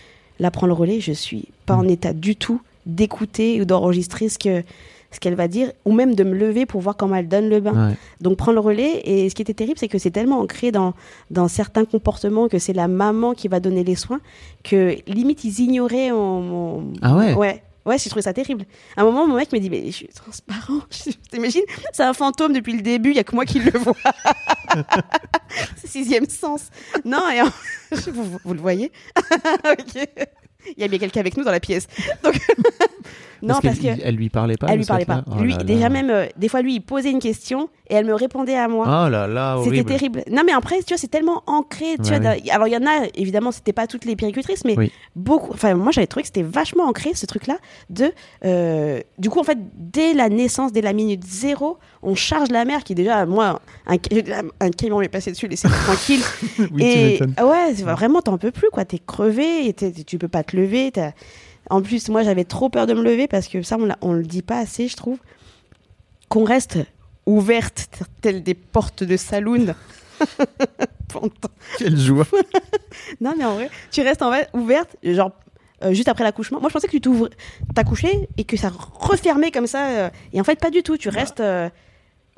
[0.40, 4.38] là, prends le relais, je suis pas en état du tout d'écouter ou d'enregistrer ce
[4.38, 4.64] que
[5.12, 7.60] ce qu'elle va dire, ou même de me lever pour voir comment elle donne le
[7.60, 7.88] bain.
[7.90, 7.94] Ouais.
[8.20, 9.00] Donc prends le relais.
[9.04, 10.94] Et ce qui était terrible, c'est que c'est tellement ancré dans,
[11.30, 14.20] dans certains comportements que c'est la maman qui va donner les soins,
[14.62, 16.92] que limite ils ignoraient mon.
[17.02, 17.34] Ah ouais?
[17.34, 17.62] Ouais.
[17.86, 18.66] Ouais, j'ai trouvé ça terrible.
[18.94, 20.80] À un moment, mon mec me dit, mais je suis transparent.
[21.32, 21.62] T'imagines?
[21.94, 23.94] C'est un fantôme depuis le début, il y a que moi qui le vois.
[25.84, 26.68] Sixième sens.
[27.04, 27.46] Non, et en-
[28.12, 28.92] vous, vous- vous le voyez?
[29.16, 30.06] Ok.
[30.76, 31.86] Il y a bien quelqu'un avec nous dans la pièce.
[32.22, 32.38] Donc...
[33.42, 34.66] non, parce, qu'elle- que elle lui parlait pas.
[34.68, 35.24] elle lui parlait pas?
[35.30, 35.64] Oh lui, là là.
[35.64, 38.68] déjà même, euh, des fois, lui, il posait une question et elle me répondait à
[38.68, 38.84] moi.
[38.86, 40.22] Oh là là, C'était terrible.
[40.30, 41.96] Non, mais après, tu vois, c'est tellement ancré.
[42.04, 42.50] Tu Ouais, vois, oui.
[42.50, 44.92] Alors, il y en a, évidemment, c'était pas toutes les péricultrices, mais Oui.
[45.16, 45.52] beaucoup.
[45.52, 47.56] Enfin, moi, j'avais trouvé que c'était vachement ancré, ce truc-là.
[47.88, 48.12] De,
[48.44, 52.64] euh, du coup, en fait, dès la naissance, dès la minute zéro, on charge la
[52.64, 53.96] mère qui, déjà, moi, un,
[54.60, 56.20] un camion m'est passé dessus, laissez-moi tranquille.
[56.58, 57.34] Oui, tu et m'étonnes.
[57.42, 58.84] ouais, vraiment, t'en peux plus, quoi.
[58.84, 60.90] T'es crevé, et tu peux pas te lever.
[60.92, 61.12] t'as-
[61.70, 64.24] En plus, moi, j'avais trop peur de me lever parce que ça, on, on le
[64.24, 65.18] dit pas assez, je trouve.
[66.28, 66.78] Qu'on reste
[67.26, 67.88] ouverte,
[68.20, 69.74] telles des portes de saloon.
[71.78, 72.26] Quelle joie.
[73.20, 75.32] non, mais en vrai, tu restes en vrai ouverte, genre
[75.82, 76.60] euh, juste après l'accouchement.
[76.60, 77.28] Moi, je pensais que tu t'ouvres,
[77.74, 79.86] t'accouchais et que ça refermait comme ça.
[79.88, 80.96] euh, et en fait, pas du tout.
[80.96, 81.40] Tu restes.
[81.40, 81.68] euh,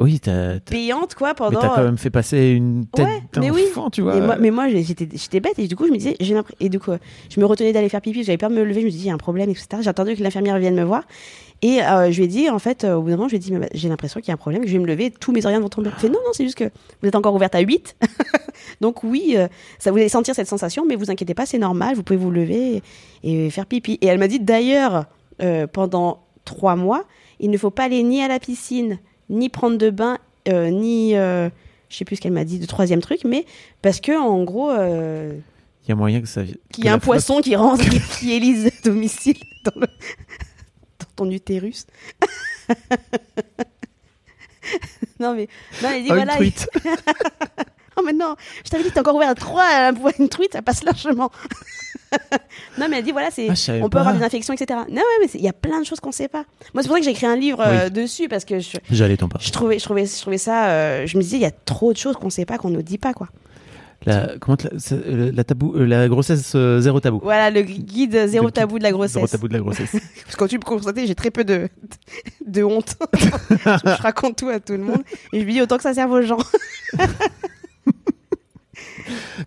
[0.03, 1.61] Oui, t'as, payante quoi mais pendant.
[1.61, 3.91] t'as quand même fait passer une tête Ouais, mais d'enfant, oui.
[3.93, 4.21] tu vois.
[4.21, 6.93] Moi- mais moi, j'étais, bête et du coup, je me disais, j'ai et du coup,
[7.31, 9.09] je me retenais d'aller faire pipi, j'avais peur de me lever, je me disais, il
[9.09, 9.67] y a un problème, etc.
[9.81, 11.05] J'ai attendu que l'infirmière vienne me voir
[11.65, 13.37] et euh, je lui ai dit, en fait, euh, au bout d'un moment, je lui
[13.37, 15.13] ai dit, mais j'ai l'impression qu'il y a un problème, que je vais me lever,
[15.13, 15.91] tous mes organes vont tomber.
[15.95, 16.65] Elle fait, non, non, c'est juste que
[17.01, 17.97] vous êtes encore ouverte à 8.
[18.81, 19.47] Donc oui, euh,
[19.79, 22.33] ça vous allez sentir cette sensation, mais vous inquiétez pas, c'est normal, vous pouvez vous
[22.33, 22.83] lever
[23.23, 23.97] et, et faire pipi.
[24.01, 25.05] Et elle m'a dit, d'ailleurs,
[25.41, 27.05] euh, pendant trois mois,
[27.39, 28.99] il ne faut pas aller ni à la piscine,
[29.33, 30.19] ni prendre de bain,
[30.49, 31.49] euh, ni, euh,
[31.89, 33.45] je sais plus ce qu'elle m'a dit, de troisième truc, mais
[33.83, 35.33] parce que en gros, euh,
[35.85, 36.43] Il y a moyen que ça.
[36.71, 39.87] qu'il y a la un poisson qui rentre, qui, qui élise à domicile dans, le,
[39.87, 41.87] dans ton utérus.
[45.19, 45.49] non mais,
[45.83, 46.35] non, elle dit flotte- Oh, une voilà.
[46.37, 46.69] truite.
[48.03, 48.35] Oh mais non,
[48.65, 51.31] je t'avais dit que t'es encore ouvert à trois, à une truite, ça passe largement.
[52.79, 54.01] non mais elle dit voilà, c'est, Ah, je on peut pas.
[54.01, 54.81] avoir des infections, etc.
[54.89, 56.45] Non ouais, mais il y a plein de choses qu'on sait pas.
[56.75, 59.17] Moi c'est pour ça que j'ai écrit un livre euh, dessus parce que je, J'allais
[59.17, 59.47] t'en parler.
[59.47, 61.93] je trouvais, je trouvais, je trouvais ça, euh, je me disais il y a trop
[61.93, 63.29] de choses qu'on sait pas, qu'on nous dit pas quoi.
[64.05, 64.57] La, comment
[64.91, 67.21] euh, la tabou, la grossesse euh, zéro tabou.
[67.23, 69.13] Voilà le guide zéro Le tabou de la grossesse.
[69.15, 69.93] Zéro tabou de la grossesse.
[70.25, 71.69] Parce que quand tu me constatais, j'ai très peu de,
[72.45, 72.97] de honte.
[73.53, 75.03] je raconte tout à tout le monde.
[75.33, 76.39] Et je me dis autant que ça serve aux gens.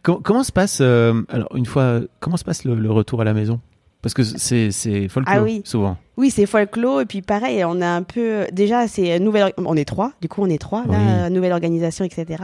[0.04, 3.24] Comment, comment se passe euh, alors une fois comment se passe le, le retour à
[3.24, 3.60] la maison?
[4.02, 5.64] Parce que c'est c'est folklore Ah oui.
[5.66, 5.98] souvent.
[6.16, 7.02] Oui, c'est folklore.
[7.02, 8.46] Et puis pareil, on a un peu.
[8.52, 9.52] Déjà, c'est nouvelle.
[9.58, 10.12] On est trois.
[10.22, 10.84] Du coup, on est trois.
[10.88, 12.44] Là, nouvelle organisation, etc.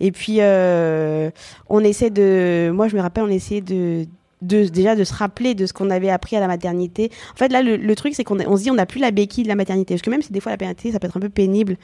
[0.00, 1.30] Et puis, euh,
[1.68, 2.72] on essaie de.
[2.74, 4.06] Moi, je me rappelle, on essayait de.
[4.42, 7.10] De, déjà de se rappeler de ce qu'on avait appris à la maternité.
[7.32, 9.10] En fait, là, le, le truc, c'est qu'on on se dit on n'a plus la
[9.10, 9.94] béquille de la maternité.
[9.94, 11.78] Parce que même si des fois la maternité, ça peut être un peu pénible,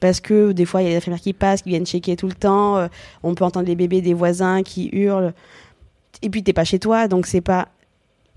[0.00, 2.26] parce que des fois, il y a des infirmières qui passent, qui viennent checker tout
[2.26, 2.88] le temps, euh,
[3.22, 5.32] on peut entendre les bébés des voisins qui hurlent,
[6.22, 7.68] et puis t'es pas chez toi, donc c'est pas...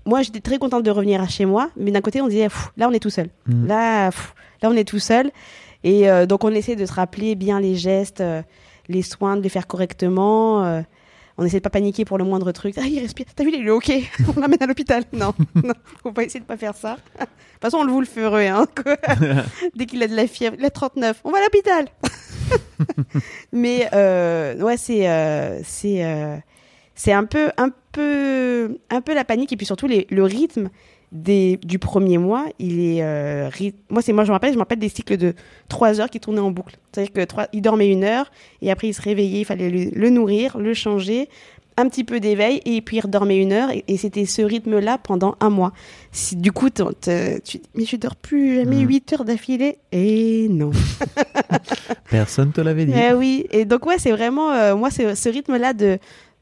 [0.06, 2.88] Moi, j'étais très contente de revenir à chez moi, mais d'un côté, on disait, là,
[2.88, 3.28] on est tout seul.
[3.46, 3.66] Mhm.
[3.66, 5.30] Là, pff, là, on est tout seul.
[5.84, 8.42] Et euh, donc, on essaie de se rappeler bien les gestes, euh,
[8.88, 10.82] les soins, de les faire correctement.
[11.40, 12.74] On essaie de pas paniquer pour le moindre truc.
[12.78, 13.26] Ah, il respire.
[13.34, 13.90] T'as vu, il est OK.
[14.36, 15.02] On l'amène à l'hôpital.
[15.12, 15.72] Non, non,
[16.02, 16.96] faut pas essayer de pas faire ça.
[17.18, 17.28] De toute
[17.62, 18.48] façon, on le vous le ferait.
[18.48, 18.66] Hein.
[19.74, 21.20] Dès qu'il a de la fièvre, il a 39.
[21.24, 21.86] On va à l'hôpital.
[23.52, 26.36] Mais euh, ouais, c'est euh, c'est euh,
[26.94, 30.70] c'est un peu un peu un peu la panique et puis surtout les- le rythme
[31.12, 33.50] des, du premier mois, il est euh,
[33.88, 35.34] moi c'est moi je me rappelle je me rappelle des cycles de
[35.68, 36.76] trois heures qui tournaient en boucle.
[36.92, 38.30] C'est-à-dire que il dormait une heure
[38.62, 41.28] et après il se réveillait, il fallait le, le nourrir, le changer,
[41.76, 44.98] un petit peu d'éveil et puis il redormait une heure et, et c'était ce rythme-là
[44.98, 45.72] pendant un mois.
[46.12, 48.88] Si, du coup tu dis mais je dors plus jamais Mhm.
[48.88, 50.70] 8 heures d'affilée et non.
[52.10, 52.92] Personne te l'avait dit.
[52.94, 55.98] Eh oui, et donc ouais, c'est vraiment, euh, moi, c'est ce rythme-là de,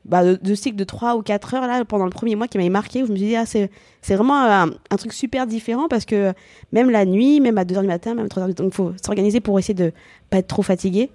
[0.09, 2.57] bah, de, de cycle de 3 ou 4 heures là, pendant le premier mois qui
[2.59, 3.71] m'avait marqué, où je me suis dit, ah, c'est
[4.03, 6.33] c'est vraiment un, un truc super différent parce que
[6.73, 8.65] même la nuit, même à 2 heures du matin, même à 3 heures du matin,
[8.67, 9.93] il faut s'organiser pour essayer de
[10.31, 11.11] pas être trop fatigué.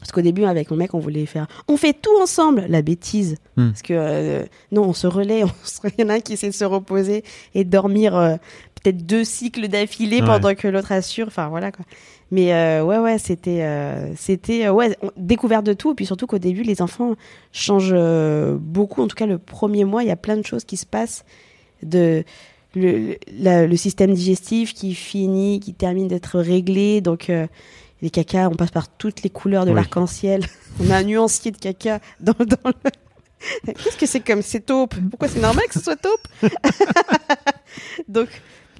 [0.00, 1.48] Parce qu'au début, avec mon mec, on voulait faire.
[1.66, 3.34] On fait tout ensemble, la bêtise.
[3.56, 3.70] Hmm.
[3.70, 5.42] Parce que euh, non, on se relaie.
[5.44, 8.36] on se- Il y en a un qui essaie de se reposer et dormir euh,
[8.80, 10.26] peut-être deux cycles d'affilée Ouais.
[10.26, 11.26] pendant que l'autre assure.
[11.26, 11.84] Enfin, voilà quoi.
[12.30, 15.92] Mais euh, ouais, ouais, c'était, euh, c'était, euh, ouais, on- découverte de tout.
[15.92, 17.14] Et puis surtout qu'au début, les enfants
[17.52, 17.94] changent
[18.60, 19.02] beaucoup.
[19.02, 21.24] En tout cas, le premier mois, il y a plein de choses qui se passent.
[21.82, 22.24] De
[22.74, 27.00] le, la- le système digestif qui finit, qui termine d'être réglé.
[27.00, 27.46] Donc euh,
[28.02, 29.76] les cacas, on passe par toutes les couleurs de Oui.
[29.76, 30.44] l'arc-en-ciel.
[30.80, 32.90] On a un nuancier de caca dans, dans le.
[33.72, 36.28] Qu'est-ce que c'est comme c'est taupe Pourquoi c'est normal que ce soit taupe?
[38.08, 38.28] Donc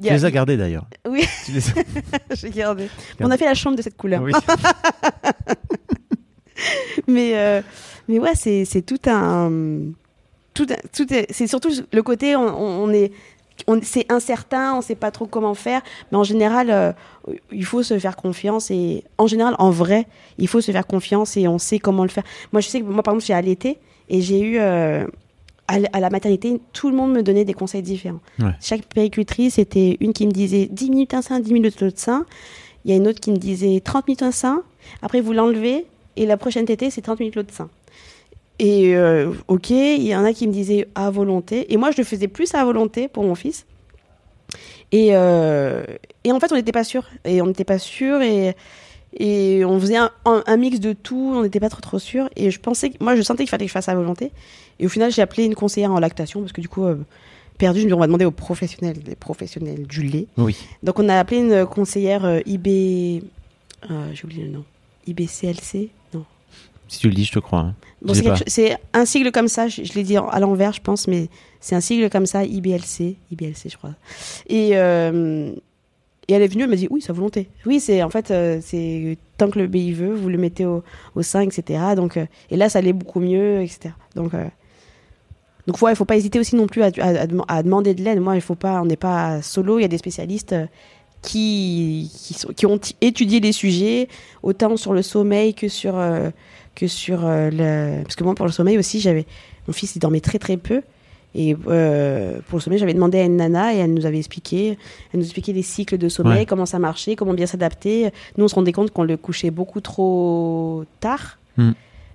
[0.02, 0.86] Tu les as gardés d'ailleurs.
[1.08, 1.24] Oui.
[1.44, 1.74] Tu les as-
[2.34, 2.88] j'ai gardé.
[3.20, 4.22] On a fait la chambre de cette couleur.
[4.22, 4.32] Oui.
[7.06, 7.62] mais euh,
[8.08, 9.50] mais ouais c'est c'est tout un
[10.54, 13.12] tout un- tout est- c'est surtout le côté on, est
[13.82, 16.92] c'est incertain on sait pas trop comment faire mais en général euh,
[17.52, 20.06] il faut se faire confiance et en général en vrai
[20.38, 22.86] il faut se faire confiance et on sait comment le faire moi je sais que
[22.86, 25.06] moi par exemple j'ai allaité et j'ai eu euh,
[25.68, 28.20] à la maternité, tout le monde me donnait des conseils différents.
[28.38, 28.52] Ouais.
[28.60, 32.24] Chaque péricultrice, c'était une qui me disait 10 minutes un sein, 10 minutes l'autre sein.
[32.84, 34.62] Il y a une autre qui me disait 30 minutes un sein,
[35.02, 35.84] après vous l'enlevez,
[36.16, 37.68] et la prochaine tétée, c'est 30 minutes l'autre sein.
[38.58, 41.98] Et euh, ok, il y en a qui me disaient à volonté, et moi je
[41.98, 43.66] le faisais plus à volonté pour mon fils.
[44.90, 45.84] Et, euh,
[46.24, 47.04] et en fait, on n'était pas sûr.
[47.26, 48.54] Et on n'était pas sûr, et,
[49.18, 52.28] et on faisait un, un- un mix de tout, on n'était pas trop trop sûr.
[52.36, 54.30] Et je pensais, moi je sentais qu'il fallait que je fasse à volonté.
[54.80, 56.96] Et au final, j'ai appelé une conseillère en lactation, parce que du coup, euh,
[57.58, 60.26] perdu, je me dis, on va demander aux professionnels, les professionnels du lait.
[60.36, 60.56] Oui.
[60.84, 63.22] Donc on a appelé une conseillère euh, IB.
[63.90, 64.64] euh, J'ai oublié le nom.
[65.08, 66.24] IBCLC Non.
[66.86, 67.60] Si tu le dis, je te crois.
[67.60, 67.74] hein.
[68.02, 68.14] Bon,
[68.46, 71.28] c'est un sigle comme ça, je, je l'ai dit à l'envers, je pense, mais
[71.60, 73.94] c'est un sigle comme ça, IBLC, IBLC, je crois.
[74.48, 75.50] Et, euh,
[76.28, 77.48] et elle est venue, elle m'a dit oui, sa volonté.
[77.66, 80.82] Oui, c'est en fait, euh, c'est tant que le bébé veut, vous le mettez au,
[81.14, 81.80] au sein, etc.
[81.96, 83.90] Donc, euh, et là, ça allait beaucoup mieux, etc.
[84.14, 84.44] Donc, euh,
[85.66, 88.02] donc ouais, faut pas hésiter aussi non plus à, à- à dem- à demander de
[88.02, 88.20] l'aide.
[88.20, 89.78] Moi, il faut pas, on n'est pas solo.
[89.78, 90.66] Il y a des spécialistes euh,
[91.22, 92.10] qui
[92.56, 94.08] qui, ont étudié les sujets
[94.42, 95.94] autant sur le sommeil que sur
[96.76, 99.26] que sur le parce que moi pour le sommeil aussi j'avais
[99.66, 100.80] mon fils il dormait très très peu
[101.40, 104.76] et euh, pour le sommeil j'avais demandé à une nana et elle nous avait expliqué
[105.12, 106.46] elle nous expliquait les cycles de sommeil Ouais.
[106.46, 109.80] comment ça marchait comment bien s'adapter nous on se rendait compte qu'on le couchait beaucoup
[109.80, 111.72] trop tard Hmm.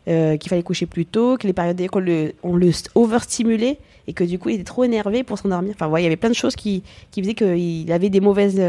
[0.08, 4.14] euh, qu'il fallait coucher plus tôt que les périodes qu'on le on le overstimulait et
[4.14, 6.30] que du coup il était trop énervé pour s'endormir enfin ouais, il y avait plein
[6.30, 6.82] de choses qui
[7.12, 8.62] qui faisaient qu'il avait des mauvaises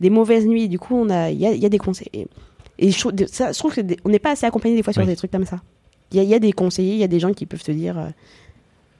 [0.00, 2.08] des mauvaises nuits du coup on a il y a, il y a des conseils
[2.12, 2.26] et,
[2.78, 5.08] et je, trouve- ça, je trouve qu'on n'est pas assez accompagné des fois sur Oui.
[5.08, 5.60] des trucs comme ça
[6.10, 7.62] il y a, il y a des conseillers il y a des gens qui peuvent
[7.64, 8.06] te dire euh,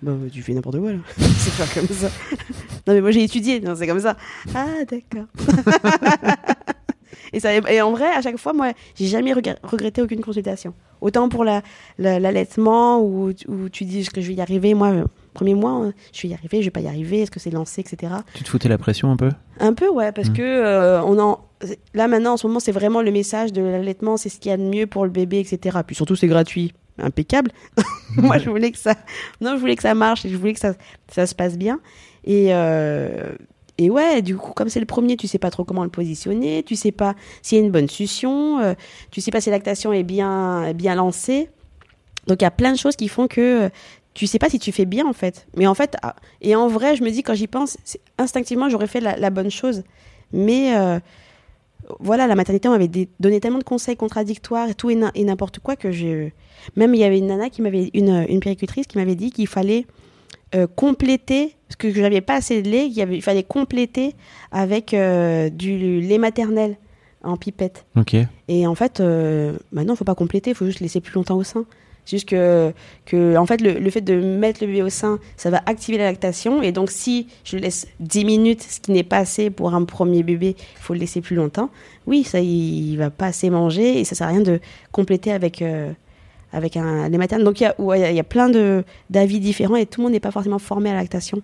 [0.02, 0.98] bah, tu fais n'importe quoi là.
[1.16, 2.08] C'est pas comme ça.
[2.86, 3.60] Non mais moi j'ai étudié.
[3.60, 4.16] Non c'est comme ça.
[4.54, 5.26] Ah d'accord.
[7.34, 10.74] Et, ça, et en vrai à chaque fois moi j'ai jamais regretté aucune consultation.
[11.00, 11.62] Autant pour la-
[11.98, 15.80] la- l'allaitement où, où tu dis que je vais y arriver moi euh, premier mois
[15.86, 18.12] euh, je vais y arriver je vais pas y arriver est-ce que c'est lancé etc
[18.34, 19.30] Tu te foutais la pression un peu?
[19.60, 20.32] Un peu, ouais, parce Mm.
[20.34, 21.40] que euh, on en
[21.94, 24.52] là maintenant en ce moment c'est vraiment le message de l'allaitement, c'est ce qu'il y
[24.52, 25.78] a de mieux pour le bébé, etc.
[25.86, 27.50] Puis surtout c'est gratuit, impeccable.
[28.16, 28.94] Moi je voulais que ça,
[29.40, 30.74] non je voulais que ça marche et je voulais que ça,
[31.08, 31.80] ça se passe bien.
[32.24, 33.32] Et euh,
[33.78, 36.62] et ouais, du coup comme c'est le premier, tu sais pas trop comment le positionner,
[36.62, 38.74] tu sais pas s'il y a une bonne succion, euh,
[39.10, 41.48] tu sais pas si lactation est bien bien lancée.
[42.26, 43.68] Donc il y a plein de choses qui font que euh,
[44.14, 45.46] tu sais pas si tu fais bien en fait.
[45.56, 47.78] Mais en fait, ah, et en vrai, je me dis quand j'y pense,
[48.18, 49.82] instinctivement j'aurais fait la, la bonne chose.
[50.32, 50.98] Mais euh,
[52.00, 55.76] voilà, la maternité, on m'avait donné tellement de conseils contradictoires et tout et, n'importe quoi
[55.76, 56.28] que je.
[56.76, 59.46] Même il y avait une nana qui m'avait, une, une péricultrice qui m'avait dit qu'il
[59.46, 59.86] fallait
[60.54, 64.14] euh, compléter, parce que je n'avais pas assez de lait, qu'il il fallait compléter
[64.50, 66.76] avec euh, du lait maternel
[67.22, 67.86] en pipette.
[67.96, 68.16] Ok.
[68.48, 71.36] Et en fait, euh, maintenant, il faut pas compléter, il faut juste laisser plus longtemps
[71.36, 71.64] au sein.
[72.04, 72.72] C'est juste que,
[73.06, 75.98] que en fait, le, le fait de mettre le bébé au sein, ça va activer
[75.98, 76.60] la lactation.
[76.62, 80.22] Et donc, si je laisse 10 minutes, ce qui n'est pas assez pour un premier
[80.24, 81.70] bébé, il faut le laisser plus longtemps.
[82.06, 84.58] Oui, ça, il, il va pas assez manger et ça sert à rien de
[84.90, 85.92] compléter avec, euh,
[86.52, 87.44] avec un lait maternel.
[87.44, 88.50] Donc, il y a, ouais, y a- plein
[89.08, 91.40] d'avis différents et tout le monde n'est pas forcément formé à la lactation.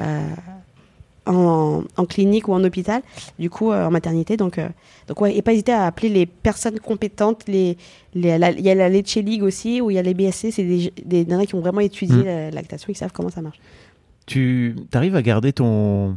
[0.00, 0.20] euh,
[1.26, 3.02] en, en clinique ou en hôpital,
[3.38, 4.36] du coup euh, en maternité.
[4.36, 4.68] Donc, euh,
[5.08, 7.44] donc ouais, et pas hésiter à appeler les personnes compétentes.
[7.46, 7.76] Les,
[8.14, 10.92] il y a la Leche League aussi, où il y a les BSC, c'est des,
[11.04, 12.24] des nanas qui ont vraiment étudié Mm.
[12.24, 13.58] la lactation qui savent comment ça marche.
[14.26, 16.16] Tu arrives à garder ton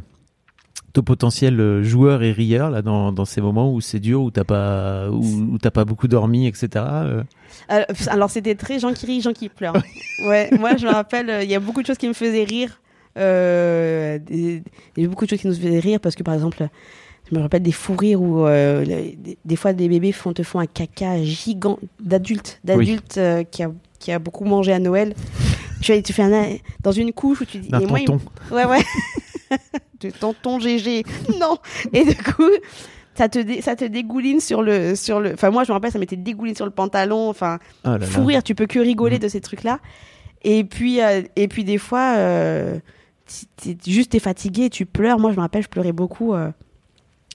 [0.92, 4.30] ton potentiel euh, joueur et rieur là dans, dans ces moments où c'est dur où
[4.30, 7.22] t'as pas où, où t'as pas beaucoup dormi etc euh.
[7.68, 9.76] Alors, alors, c'était très gens qui rient, gens qui pleurent.
[10.26, 12.80] ouais, moi je me rappelle, il y a beaucoup de choses qui me faisaient rire.
[13.16, 14.62] Euh, des-
[14.96, 16.66] il y a beaucoup de choses qui nous faisaient rire parce que par exemple,
[17.30, 20.42] je me rappelle des fous rires où euh, des, des fois des bébés font, te
[20.42, 25.14] font un caca gigant d'adultes, d'adultes euh, qui, a, qui a beaucoup mangé à Noël.
[25.82, 27.68] tu, tu fais un, dans une couche où tu dis.
[27.80, 28.10] et moi, il-
[28.54, 28.80] Ouais, ouais.
[30.00, 31.04] de tonton GG.
[31.40, 31.56] Non.
[31.92, 32.50] Et du coup,
[33.14, 35.32] ça te, dé- ça te dégouline sur le, sur le.
[35.32, 37.28] Enfin, moi, je me rappelle, ça m'était dégouline sur le pantalon.
[37.30, 38.06] Enfin, Oh là là.
[38.06, 39.22] fou rire, tu peux que rigoler Mhm.
[39.22, 39.80] de ces trucs-là.
[40.42, 42.14] Et puis, euh, et puis des fois,
[43.56, 45.18] t'es- juste t'es fatigué, tu pleures.
[45.18, 46.34] Moi, je me rappelle, je pleurais beaucoup.
[46.34, 46.50] euh,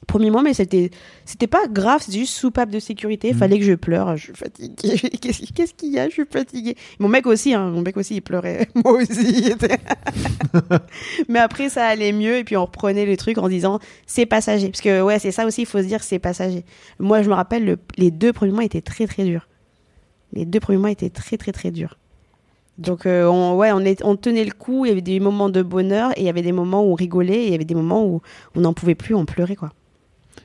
[0.07, 0.89] Premier mois, mais c'était
[1.25, 3.27] c'était pas grave, c'était juste soupape de sécurité.
[3.27, 3.39] Il Mhm.
[3.39, 4.17] fallait que je pleure.
[4.17, 4.73] Je suis fatiguée.
[5.21, 6.07] Qu'est-ce qu'est-ce qu'il y a?
[6.09, 6.75] Je suis fatiguée.
[6.97, 8.67] Mon mec aussi, hein, mon mec aussi, il pleurait.
[8.83, 9.53] Moi aussi.
[11.29, 12.37] mais après, ça allait mieux.
[12.37, 14.69] Et puis, on reprenait le truc en disant c'est passager.
[14.69, 16.65] Parce que, ouais, c'est ça aussi, il faut se dire c'est passager.
[16.99, 19.47] Moi, je me rappelle, le- les deux premiers mois étaient très, très durs.
[20.33, 21.99] Les deux premiers mois étaient très, très, très durs.
[22.77, 24.85] Donc, euh, on, ouais, on, est, on tenait le coup.
[24.85, 26.95] Il y avait des moments de bonheur et il y avait des moments où on
[26.95, 28.21] rigolait et il y avait des moments où
[28.55, 29.71] on n'en pouvait plus, on pleurait, quoi.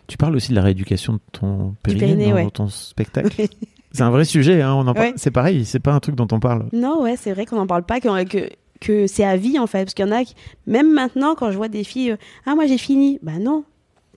[0.07, 2.45] tu parles aussi de la rééducation de ton périnée, périnée, dans, ouais.
[2.45, 3.31] dans ton spectacle
[3.93, 5.13] c'est un vrai sujet hein, on en parle Ouais.
[5.17, 7.67] c'est pareil c'est pas un truc dont on parle Non, ouais, c'est vrai qu'on n'en
[7.67, 9.85] parle pas, que, que, que c'est à vie en fait.
[9.85, 10.35] Parce qu'il y en a qui,
[10.67, 13.19] même maintenant, quand je vois des filles, euh, ah, moi j'ai fini.
[13.23, 13.65] Bah non,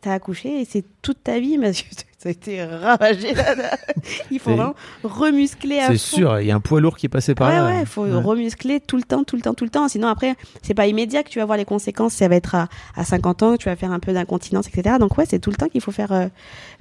[0.02, 1.88] t'as accouché et c'est toute ta vie, parce que
[2.21, 3.55] ça a été ravagé là.
[4.32, 7.10] Il faut vraiment remuscler à c'est sûr il y a un poids lourd qui est
[7.10, 8.12] passé par ouais, là ouais, faut Ouais.
[8.21, 9.88] remuscler tout le temps, tout le temps, tout le temps.
[9.88, 12.13] Sinon, après, c'est pas immédiat que tu vas voir les conséquences.
[12.13, 14.97] Ça va être à, à 50 ans que tu vas faire un peu d'incontinence, etc.
[14.99, 16.27] Donc, ouais, c'est tout le temps qu'il faut faire euh,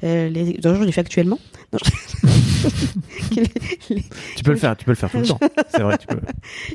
[0.05, 0.59] euh, les.
[0.63, 1.39] Je fais actuellement.
[1.73, 3.41] Non, je...
[3.91, 4.03] les-
[4.37, 6.19] tu peux le faire tu peux le faire tout le temps c'est vrai tu peux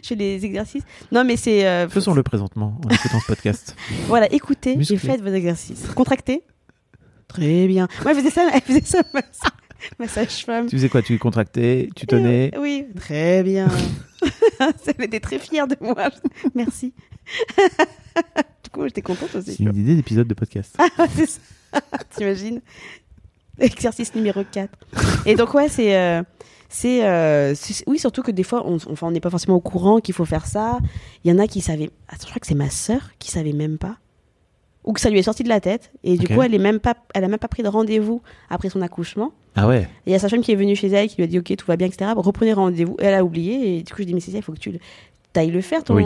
[0.02, 0.84] je fais les exercices.
[1.12, 1.66] Non, mais c'est.
[1.68, 3.76] euh, faisons-le présentement en écoutant ce podcast
[4.08, 4.98] Voilà, écoutez, Musclé.
[4.98, 5.86] j'ai fait vos exercices.
[5.96, 6.44] Contracté
[7.34, 7.88] Très bien.
[8.04, 9.22] Moi, elle faisait ça, elle faisait ça, ma,
[10.00, 10.68] ma sage-femme.
[10.68, 11.02] tu faisais quoi?
[11.02, 11.90] Tu contractais?
[11.96, 12.52] Tu tenais?
[12.58, 13.68] Oui, très bien.
[14.60, 16.10] elle était très fière de moi.
[16.56, 16.94] Merci.
[18.74, 19.56] coup, j'étais contente aussi.
[19.56, 20.76] C'est une idée d'épisode de podcast.
[20.80, 21.40] Ah, c'est ça.
[22.10, 22.62] T'imagines?
[23.60, 24.70] Exercice numéro 4.
[25.26, 25.96] Et donc, ouais, c'est.
[25.96, 26.24] euh,
[26.70, 29.62] c'est, euh, c'est- oui, surtout que des fois, on enfin, on n'est pas forcément au
[29.62, 30.80] courant qu'il faut faire ça.
[31.24, 31.92] Il y en a qui savaient.
[32.08, 33.98] Attends, je crois que c'est ma sœur qui savait même pas.
[34.86, 35.92] Ou que ça lui est sorti de la tête.
[36.04, 38.70] Et du coup, elle est même pas, elle a même pas pris de rendez-vous après
[38.70, 39.32] son accouchement.
[39.56, 39.84] Ah ouais.
[40.06, 41.40] Et il y a sa femme qui est venue chez elle, qui lui a dit
[41.40, 42.12] Ok, tout va bien, etc.
[42.16, 42.96] Reprenez rendez-vous.
[43.00, 43.78] Elle a oublié.
[43.78, 44.78] Et du coup, je dis Mais c'est ça, il faut que tu
[45.36, 46.04] ailles le faire, ton, Oui.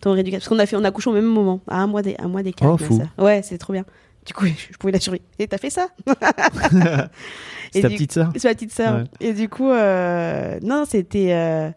[0.00, 0.40] ton rééducation.
[0.40, 2.28] Parce qu'on a fait, on a couché au même moment, à un mois des- un
[2.28, 2.40] mois.
[2.40, 2.96] Oh, avec ma fou.
[2.98, 3.08] sœur.
[3.24, 3.84] Ouais, c'est trop bien.
[4.26, 5.22] Du coup, je pouvais la surveiller.
[5.38, 5.88] Et t'as fait ça?
[7.72, 8.32] C'est ta petite sœur?
[8.36, 8.96] C'est ma petite sœur.
[8.96, 9.04] Ouais.
[9.20, 11.32] Et du coup, euh, non, c'était.
[11.32, 11.70] euh,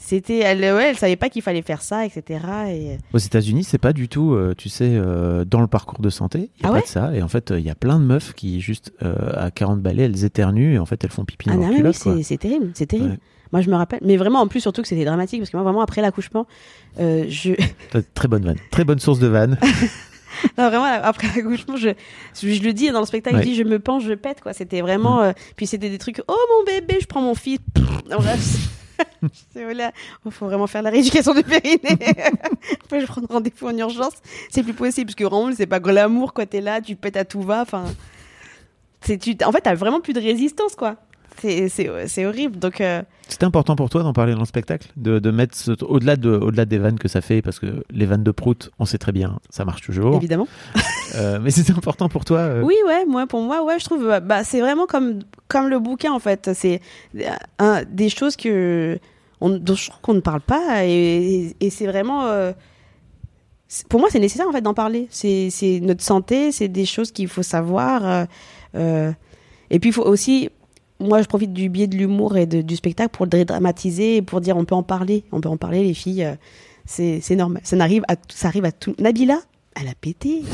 [0.00, 2.40] c'était elle, ouais, elle savait pas qu'il fallait faire ça, etc.
[2.68, 6.08] Et Aux États-Unis, c'est pas du tout, euh, tu sais, euh, dans le parcours de
[6.08, 7.10] santé, il y a Ah pas ouais de ça.
[7.14, 10.04] Et en fait, il y a plein de meufs qui, juste euh, à 40 balais,
[10.04, 12.70] elles éternuent et en fait, elles font pipi ah dans non, leur oui, c'est terrible,
[12.74, 13.10] c'est terrible.
[13.10, 13.18] Ouais.
[13.52, 15.64] Moi, je me rappelle, mais vraiment, en plus, surtout que c'était dramatique parce que moi,
[15.64, 16.46] vraiment, après l'accouchement,
[17.00, 17.52] euh, je,
[18.14, 18.58] Très bonne vanne.
[18.70, 19.58] Très bonne source de vanne.
[20.56, 21.88] Non, vraiment, après l'accouchement, je,
[22.40, 23.42] je, le dis dans le spectacle, Ouais.
[23.42, 24.52] je dis je me penche, je pète, quoi.
[24.52, 25.20] C'était vraiment.
[25.20, 27.58] euh, puis c'était des trucs, oh mon bébé, je prends mon fils.
[29.52, 29.92] C'est voilà,
[30.24, 31.80] il faut vraiment faire la rééducation du périnée.
[32.84, 34.14] Après, je prends rendez-vous en urgence.
[34.50, 36.46] C'est plus possible, parce que vraiment, c'est pas glamour, quoi.
[36.46, 37.62] T'es là, tu pètes à tout va.
[37.62, 37.84] Enfin,
[39.00, 40.96] c'est, tu, en fait, t'as vraiment plus de résistance, quoi.
[41.40, 42.58] C'est, c'est, c'est horrible.
[42.58, 45.84] Donc, euh, C'était important pour toi d'en parler dans le spectacle de, de mettre ce-
[45.84, 48.86] au-delà de, au-delà des vannes que ça fait, parce que les vannes de prout, on
[48.86, 50.16] sait très bien, ça marche toujours.
[50.16, 50.48] évidemment.
[51.14, 52.38] Euh, mais c'était important pour toi.
[52.40, 55.68] euh, Oui, ouais, moi, pour moi, ouais, je trouve, euh, bah, c'est vraiment comme, comme
[55.68, 56.50] le bouquin, en fait.
[56.52, 56.82] C'est
[57.16, 58.98] euh, un, des choses que,
[59.40, 62.52] on, dont je trouve qu'on ne parle pas, et, et c'est vraiment, euh,
[63.88, 65.08] pour moi, c'est nécessaire, en fait, d'en parler.
[65.10, 68.26] C'est, c'est notre santé, c'est des choses qu'il faut savoir.
[68.74, 70.50] et puis, il faut aussi,
[71.00, 74.22] moi, je profite du biais de l'humour et de- du spectacle pour le dédramatiser, et
[74.22, 76.34] pour dire, on peut en parler, on peut en parler, les filles, euh,
[76.86, 77.62] c'est, c'est normal.
[77.64, 78.94] Ça n'arrive à, ça arrive à tout.
[78.98, 79.38] Nabila,
[79.80, 80.42] elle a pété.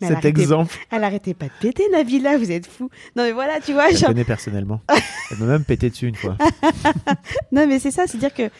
[0.00, 2.90] Mais elle cet arrêtait exemple, elle arrêtait pas de péter, Nabila, vous êtes fou.
[3.16, 3.90] Non, mais voilà, tu vois.
[3.90, 4.80] je genre- connais personnellement.
[5.30, 6.36] Elle m'a même pété dessus une fois.
[7.52, 8.50] Non, mais c'est ça, c'est-à-dire que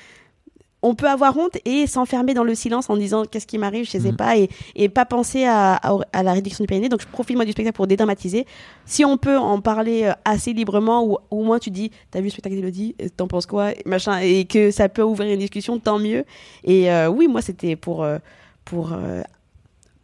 [0.84, 3.90] on peut avoir honte et s'enfermer dans le silence en disant qu'est-ce qui m'arrive, je
[3.90, 4.16] sais Mhm.
[4.16, 6.88] pas, et, et pas penser à, à, à la réduction du périnée.
[6.88, 8.46] Donc, je profite moi du spectacle pour dédramatiser.
[8.84, 12.26] Si on peut en parler euh, assez librement, ou au moins tu dis, t'as vu
[12.26, 15.40] le spectacle d'Elodie, euh, t'en penses quoi, et machin, et que ça peut ouvrir une
[15.40, 16.24] discussion, tant mieux.
[16.64, 18.04] Et euh, oui, moi, c'était pour.
[18.04, 18.18] euh,
[18.66, 19.20] pour euh,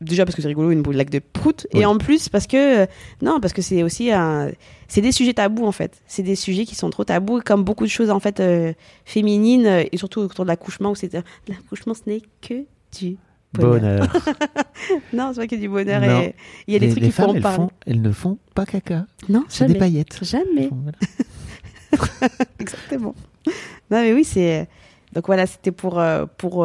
[0.01, 1.67] Déjà parce que c'est rigolo, une blague de prout.
[1.75, 1.81] Oui.
[1.81, 2.83] Et en plus parce que...
[2.83, 2.87] euh,
[3.21, 4.51] non, parce que c'est aussi un...
[4.89, 6.01] C'est des sujets tabous, en fait.
[6.07, 8.73] C'est des sujets qui sont trop tabous, comme beaucoup de choses, en fait, euh,
[9.05, 11.15] féminines, euh, et surtout autour de l'accouchement, où c'est...
[11.15, 12.65] euh, L'accouchement, ce n'est que
[12.99, 13.17] du
[13.53, 13.81] bonheur.
[13.81, 14.13] Bonheur.
[15.13, 16.01] Non, c'est pas que du bonheur.
[16.01, 16.21] Non.
[16.23, 16.35] Et
[16.67, 19.07] il y a des les, trucs femmes, en elles, font, elles ne font pas caca.
[19.29, 20.19] Non, C'est des paillettes.
[20.25, 20.69] Jamais.
[20.69, 22.29] Font- voilà.
[22.59, 23.15] Exactement.
[23.91, 24.67] Non, mais oui, c'est.
[25.13, 26.65] Donc voilà, c'était pour, euh, pour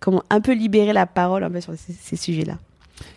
[0.00, 2.58] comment, un peu libérer la parole un peu sur ces, ces sujets-là.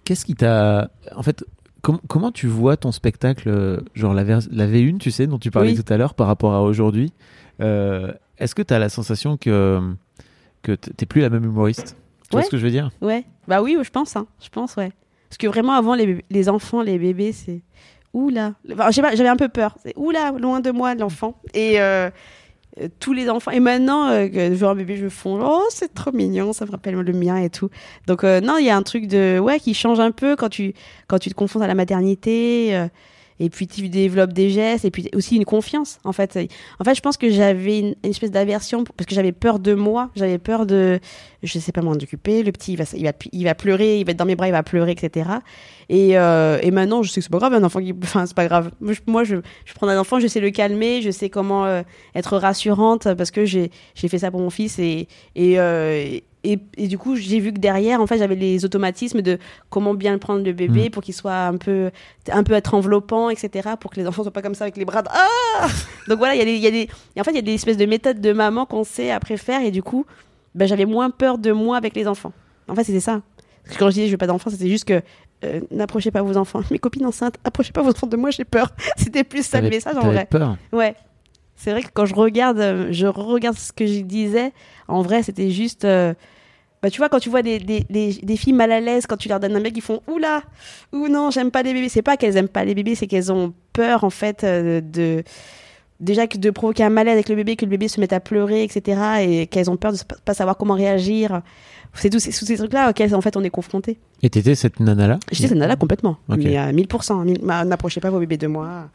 [0.04, 0.90] Qu'est-ce qui t'a.
[1.16, 1.44] En fait,
[1.82, 5.52] com- comment tu vois ton spectacle, euh, genre la, la V1, tu sais, dont tu
[5.52, 5.82] parlais Oui.
[5.84, 7.14] tout à l'heure, par rapport à aujourd'hui
[7.62, 9.80] Euh, Est-ce que tu as la sensation que,
[10.64, 11.96] que t'es plus la même humoriste?
[12.30, 12.90] Tu vois ce que je veux dire?
[13.02, 13.26] Ouais.
[13.48, 14.16] Bah oui, je pense.
[14.16, 14.28] Hein.
[14.42, 14.92] Je pense, ouais.
[15.30, 17.62] Parce que vraiment, avant, les, les enfants, les bébés, c'est.
[18.14, 18.54] Oula.
[18.72, 19.78] Enfin, j'avais un peu peur.
[19.84, 21.36] C'est oula, loin de moi, l'enfant.
[21.54, 21.80] Et.
[21.80, 22.10] euh,
[23.00, 23.52] tous les enfants.
[23.52, 25.40] Et maintenant euh, que je vois un bébé je fonds.
[25.42, 27.70] Oh c'est trop mignon ça me rappelle le mien et tout.
[28.08, 30.50] Donc euh, non il y a un truc de ouais qui change un peu quand
[30.50, 30.74] tu
[31.08, 32.88] quand tu te confrontes à la maternité euh,
[33.40, 36.38] et puis tu développes des gestes et puis aussi une confiance en fait.
[36.80, 40.10] En fait je pense que j'avais une, espèce d'aversion parce que j'avais peur de moi.
[40.16, 41.00] J'avais peur de
[41.44, 42.44] je sais pas m'en occuper.
[42.44, 44.48] Le petit il va il va il va pleurer il va être dans mes bras
[44.48, 45.30] il va pleurer etc
[45.90, 48.36] et, euh, et maintenant je sais que c'est pas grave un enfant qui enfin c'est
[48.36, 48.72] pas grave.
[48.80, 51.82] Moi je, je, prends un enfant je sais le calmer je sais comment euh,
[52.16, 56.58] être rassurante parce que j'ai j'ai fait ça pour mon fils et et, euh, et,
[56.78, 59.38] et du coup j'ai vu que derrière en fait j'avais les automatismes de
[59.70, 60.92] comment bien prendre le bébé Mm.
[60.92, 61.92] pour qu'il soit un peu
[62.32, 64.86] un peu être enveloppant etc pour que les enfants soient pas comme ça avec les
[64.86, 65.68] bras de- ah
[66.08, 66.88] donc voilà il y a des y a des
[67.20, 69.62] en fait il y a des espèces de méthodes de maman qu'on sait après faire
[69.62, 70.06] et du coup
[70.56, 72.32] ben, j'avais moins peur de moi avec les enfants
[72.70, 73.22] en fait c'était ça
[73.66, 75.02] parce que quand je disais je veux pas d'enfants c'était juste que
[75.44, 78.46] euh, n'approchez pas vos enfants mes copines enceintes approchez pas vos enfants de moi j'ai
[78.46, 80.56] peur c'était plus ça le message en vrai peur.
[80.72, 80.96] Ouais.
[81.62, 84.54] C'est vrai que quand je regarde, euh, je regarde ce que je disais,
[84.88, 85.84] en vrai, c'était juste.
[85.84, 86.14] euh,
[86.82, 89.18] bah, tu vois, quand tu vois des, des, des, des filles mal à l'aise, quand
[89.18, 90.42] tu leur donnes un mec, ils font Oula
[90.94, 91.90] Ou non, j'aime pas les bébés.
[91.90, 95.24] C'est pas qu'elles aiment pas les bébés, c'est qu'elles ont peur, en fait, euh, de.
[96.00, 98.22] Déjà que de provoquer un malaise avec le bébé, que le bébé se mette à
[98.22, 99.02] pleurer, etc.
[99.28, 101.42] Et qu'elles ont peur de s- pas savoir comment réagir.
[101.94, 104.00] C'est tous ces, trucs-là auxquels, en fait, on est confronté.
[104.24, 105.20] Et t'étais cette nana-là?
[105.30, 106.16] J'étais cette nana complètement.
[106.38, 107.26] Mais à 1000%.
[107.26, 108.90] mille- bah, N'approchez pas vos bébés de moi.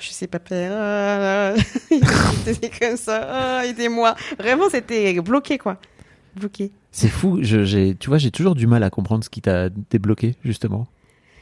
[0.00, 0.72] Je sais pas faire.
[2.02, 3.26] Ah, C'était comme ça.
[3.30, 4.14] Ah, Aidez-moi.
[4.38, 5.78] Vraiment, c'était bloqué, quoi.
[6.36, 6.70] Bloqué.
[6.90, 7.38] C'est fou.
[7.42, 10.86] Je, j'ai, tu vois, j'ai toujours du mal à comprendre ce qui t'a débloqué, justement.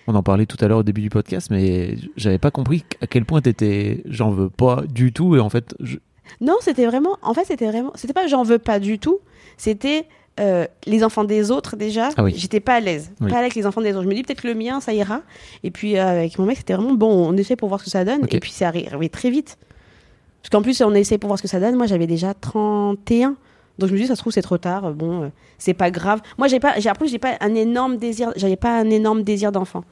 [0.06, 3.06] On en parlait tout à l'heure au début du podcast, mais j'avais pas compris à
[3.06, 5.98] quel point t'étais, j'en veux pas du tout, et en fait, je-
[6.40, 7.18] Non, c'était vraiment.
[7.22, 7.92] En fait, c'était vraiment.
[7.94, 9.18] C'était pas j'en veux pas du tout.
[9.59, 10.06] C'était
[10.39, 12.09] euh, les enfants des autres déjà.
[12.16, 12.34] Ah oui.
[12.36, 13.11] J'étais pas à l'aise.
[13.20, 13.30] Oui.
[13.30, 14.03] Pas avec les enfants des autres.
[14.05, 15.20] Je me dis peut-être que le mien, ça ira.
[15.64, 17.11] Et puis euh, avec mon mec, c'était vraiment bon.
[17.28, 18.20] On essaie pour voir ce que ça donne.
[18.36, 19.59] Et puis c'est arri- arrivé très vite.
[20.43, 21.74] Parce qu'en plus, on essaie pour voir ce que ça donne.
[21.76, 23.36] Moi, j'avais déjà 31.
[23.78, 24.93] Donc je me dis, ça se trouve, c'est trop tard.
[24.93, 25.28] Bon, euh,
[25.59, 26.20] c'est pas grave.
[26.39, 26.78] Moi, j'ai pas.
[26.80, 28.32] J'ai après, j'ai pas un énorme désir.
[28.36, 29.84] J'avais pas un énorme désir d'enfant.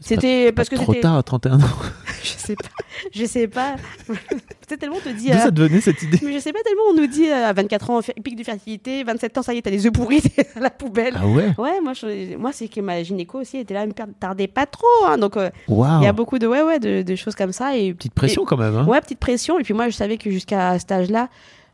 [0.00, 1.66] C'était parce que trop tard à 31 ans.
[2.22, 2.68] Je sais pas.
[3.12, 3.76] Je sais pas.
[4.06, 5.30] Peut-être tellement on te dit.
[5.30, 7.90] D'où ça devenait cette idée mais je sais pas tellement, on nous dit à 24
[7.90, 10.22] ans, pic de fertilité, 27 ans, ça y est, t'as les œufs pourris,
[10.56, 11.14] à la poubelle.
[11.16, 14.12] Ah ouais Ouais, moi, je- moi c'est que ma gynéco aussi était là, elle me
[14.20, 14.86] tardait pas trop.
[15.06, 17.76] hein, donc, euh, il y a beaucoup de, ouais, ouais, de, de choses comme ça.
[17.76, 18.76] Et, Petite pression quand même.
[18.76, 18.86] Hein.
[18.86, 19.58] ouais, petite pression.
[19.58, 21.28] Et puis moi, je savais que jusqu'à cet âge-là,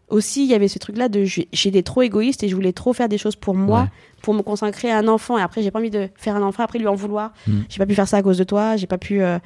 [0.09, 3.09] aussi, il y avait ce truc-là de j'étais trop égoïste et je voulais trop faire
[3.09, 3.89] des choses pour moi, Ouais.
[4.23, 5.37] pour me consacrer à un enfant.
[5.39, 7.33] Et après, j'ai pas envie de faire un enfant, après lui en vouloir.
[7.47, 7.61] Mm.
[7.69, 9.21] J'ai pas pu faire ça à cause de toi, j'ai pas pu.
[9.23, 9.39] euh,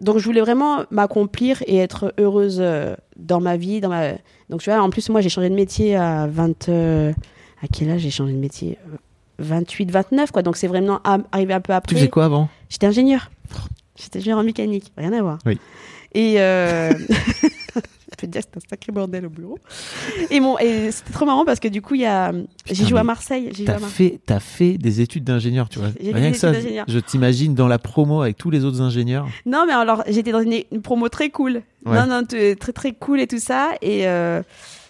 [0.00, 3.80] Donc, je voulais vraiment m'accomplir et être heureuse euh, dans ma vie.
[3.80, 4.12] Dans ma...
[4.50, 6.68] Donc, tu vois, en plus, moi, j'ai changé de métier à 20.
[6.68, 7.12] euh,
[7.62, 8.78] À quel âge j'ai changé de métier?
[8.92, 8.96] Euh,
[9.38, 10.42] 28, 29, quoi.
[10.42, 11.00] Donc, c'est vraiment
[11.32, 11.88] arrivé un peu après.
[11.88, 12.48] Tu faisais quoi avant?
[12.68, 13.30] J'étais ingénieur.
[14.00, 15.38] J'étais ingénieur en mécanique, rien à voir.
[15.44, 15.58] Oui.
[16.14, 16.36] Et
[18.22, 19.58] peux te dire que c'était un sacré bordel au bureau.
[20.30, 20.58] Et, mon...
[20.58, 22.32] et c'était trop marrant parce que du coup, il y a...
[22.66, 23.48] j'ai joué à Marseille.
[23.50, 24.10] J'ai joué T'as à Marseille.
[24.10, 25.88] fait, t'as fait des études d'ingénieur, tu vois.
[26.00, 29.28] J'ai Rien que ça, je t'imagine dans la promo avec tous les autres ingénieurs.
[29.46, 31.62] Non, mais alors, j'étais dans une, une promo très cool.
[31.84, 31.96] Ouais.
[31.98, 33.70] Non, non, t- très, très cool et tout ça.
[33.82, 34.42] Et, euh,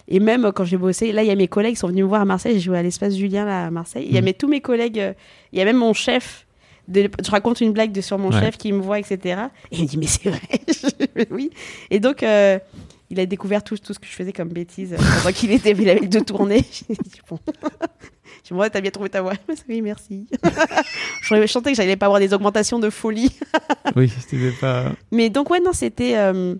[0.09, 2.09] et même quand j'ai bossé, là, il y a mes collègues qui sont venus me
[2.09, 2.55] voir à Marseille.
[2.55, 4.07] J'ai joué à l'espace Julien, là, à Marseille.
[4.09, 4.99] Il y a mes- tous mes collègues.
[4.99, 5.13] euh,
[5.53, 6.47] Il y a même mon chef.
[6.89, 8.41] De, je raconte une blague de, sur mon Ouais.
[8.41, 9.43] chef qui me voit, etc.
[9.71, 10.41] Et il me dit, mais c'est vrai.
[11.31, 11.51] Oui.
[11.91, 12.59] Et donc, euh,
[13.13, 15.73] il a découvert tout, tout ce que je faisais comme bêtise euh, pendant qu'il était,
[15.73, 16.65] il avait deux tournées.
[16.73, 17.39] J'ai dit, bon.
[18.49, 19.35] Je me t'as bien trouvé ta voix.
[19.69, 20.27] Oui, merci.
[21.23, 23.31] je sentais que j'allais pas avoir des augmentations de folie.
[23.97, 24.93] oui, c'était pas.
[25.11, 26.55] Mais donc ouais non c'était euh,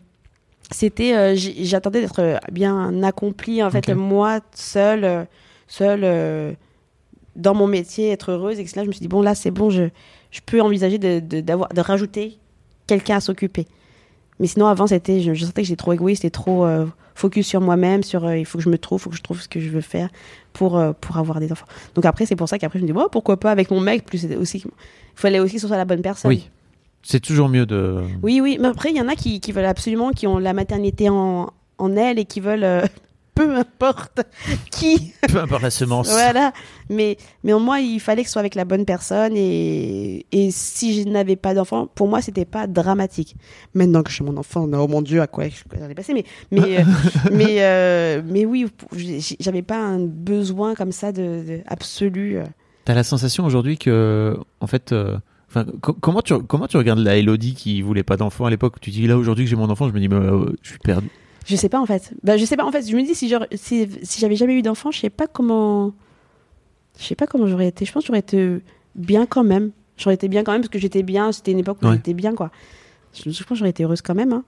[0.71, 5.27] c'était euh, j'attendais d'être bien accomplie en fait moi seule
[5.67, 6.53] seule euh,
[7.35, 9.51] dans mon métier être heureuse et que là je me suis dit bon là c'est
[9.51, 9.85] bon je
[10.31, 12.39] je peux envisager de de rajouter
[12.87, 13.67] quelqu'un à s'occuper
[14.41, 17.47] mais sinon avant c'était je, je sentais que j'étais trop égoïste et trop euh, focus
[17.47, 19.49] sur moi-même sur euh, il faut que je me trouve faut que je trouve ce
[19.49, 20.09] que je veux faire
[20.53, 22.93] pour euh, pour avoir des enfants donc après c'est pour ça qu'après je me dis
[22.93, 24.71] bon pourquoi pas avec mon mec plus aussi il
[25.15, 26.51] fallait aussi que ce soit la bonne personne Oui.
[27.05, 28.01] C'est toujours mieux de.
[28.23, 30.53] oui, oui, mais après, il y en a qui, qui veulent absolument, qui ont la
[30.53, 32.85] maternité en, en elles et qui veulent,
[33.35, 34.21] peu importe
[34.71, 36.11] qui, Peu importe la semence.
[36.11, 36.53] voilà.
[36.91, 41.03] Mais, mais moi, il fallait que ce soit avec la bonne personne et, et si
[41.03, 43.37] je n'avais pas d'enfant, pour moi, c'était pas dramatique.
[43.75, 46.79] Maintenant que j'ai mon enfant, oh mon Dieu, à quoi j'en ai passé, mais, mais,
[46.79, 46.85] euh,
[47.33, 48.67] mais, euh, mais oui,
[49.41, 52.39] j'avais pas un besoin comme ça de, de absolu.
[52.39, 52.45] euh.
[52.85, 55.17] T'as la sensation aujourd'hui que, en fait, euh,
[55.49, 58.81] enfin, comment tu comment tu regardes la Elodie qui voulait pas d'enfant à l'époque?
[58.81, 60.79] Tu dis là aujourd'hui que j'ai mon enfant, je me dis mais, euh, je suis
[60.81, 61.09] perdu.
[61.47, 62.13] Je sais pas en fait.
[62.23, 62.89] Bah, je sais pas en fait.
[62.89, 65.93] Je me dis si j'aurais- si, si j'avais jamais eu d'enfant, je sais pas comment.
[66.99, 67.85] Je sais pas comment j'aurais été.
[67.85, 68.59] Je pense que j'aurais été
[68.95, 69.71] bien quand même.
[69.97, 71.33] J'aurais été bien quand même parce que j'étais bien.
[71.33, 71.95] C'était une époque où Ouais.
[71.95, 72.51] j'étais bien quoi.
[73.15, 74.33] Je, je pense que j'aurais été heureuse quand même.
[74.33, 74.45] hein.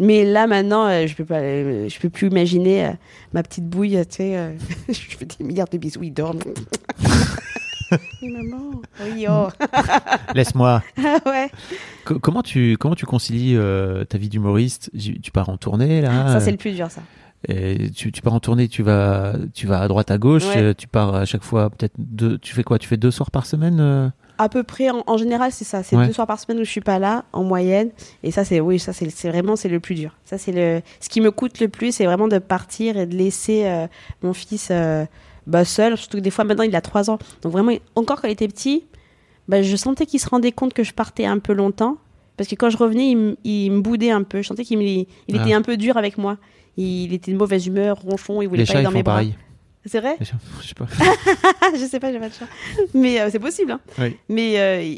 [0.00, 1.40] Mais là maintenant, euh, je peux pas.
[1.40, 2.90] euh, je peux plus imaginer euh,
[3.32, 3.98] ma petite bouille.
[4.08, 4.56] Tu sais,
[4.88, 6.02] je fais des milliards de bisous.
[6.04, 6.34] Il dort.
[8.22, 8.82] Oui, maman.
[9.02, 9.48] Oui, oh.
[10.34, 10.82] Laisse-moi.
[11.26, 11.50] ouais.
[12.04, 14.90] Co- comment tu comment tu concilies euh, ta vie d'humoriste?
[14.98, 16.32] Tu pars en tournée là?
[16.32, 17.00] Ça c'est le plus dur ça.
[17.46, 20.74] Et tu, tu pars en tournée, tu vas, tu vas à droite à gauche, Ouais.
[20.74, 22.80] tu pars à chaque fois peut-être deux, tu fais quoi?
[22.80, 24.08] Tu fais deux soirs par semaine euh?
[24.40, 25.82] À peu près, en, en général, c'est ça.
[25.84, 26.06] C'est Ouais.
[26.08, 27.90] deux soirs par semaine où je suis pas là, en moyenne.
[28.24, 30.16] Et ça, c'est oui, ça c'est c'est vraiment c'est le plus dur.
[30.24, 33.14] Ça c'est le ce qui me coûte le plus, c'est vraiment de partir et de
[33.16, 33.86] laisser euh,
[34.22, 35.04] mon fils euh,
[35.48, 35.96] bah, seul.
[35.96, 38.46] Surtout que des fois maintenant il a trois ans, donc vraiment encore quand il était
[38.48, 38.84] petit,
[39.48, 41.96] bah, je sentais qu'il se rendait compte que je partais un peu longtemps.
[42.36, 44.42] Parce que quand je revenais, il, me- il me boudait un peu.
[44.42, 45.42] Je sentais qu'il il Ah.
[45.42, 46.36] était un peu dur avec moi.
[46.76, 48.96] Il était de mauvaise humeur, ronchon, il voulait Les pas chats aller ils dans font
[48.98, 49.12] mes bras.
[49.14, 49.34] pareil.
[49.86, 50.16] C'est vrai?
[50.22, 50.86] Chats, je sais pas.
[51.76, 52.44] Je sais pas, j'ai pas de chat.
[52.94, 53.72] Mais euh, c'est possible.
[53.72, 53.80] Hein.
[53.98, 54.16] Oui.
[54.28, 54.94] Mais euh,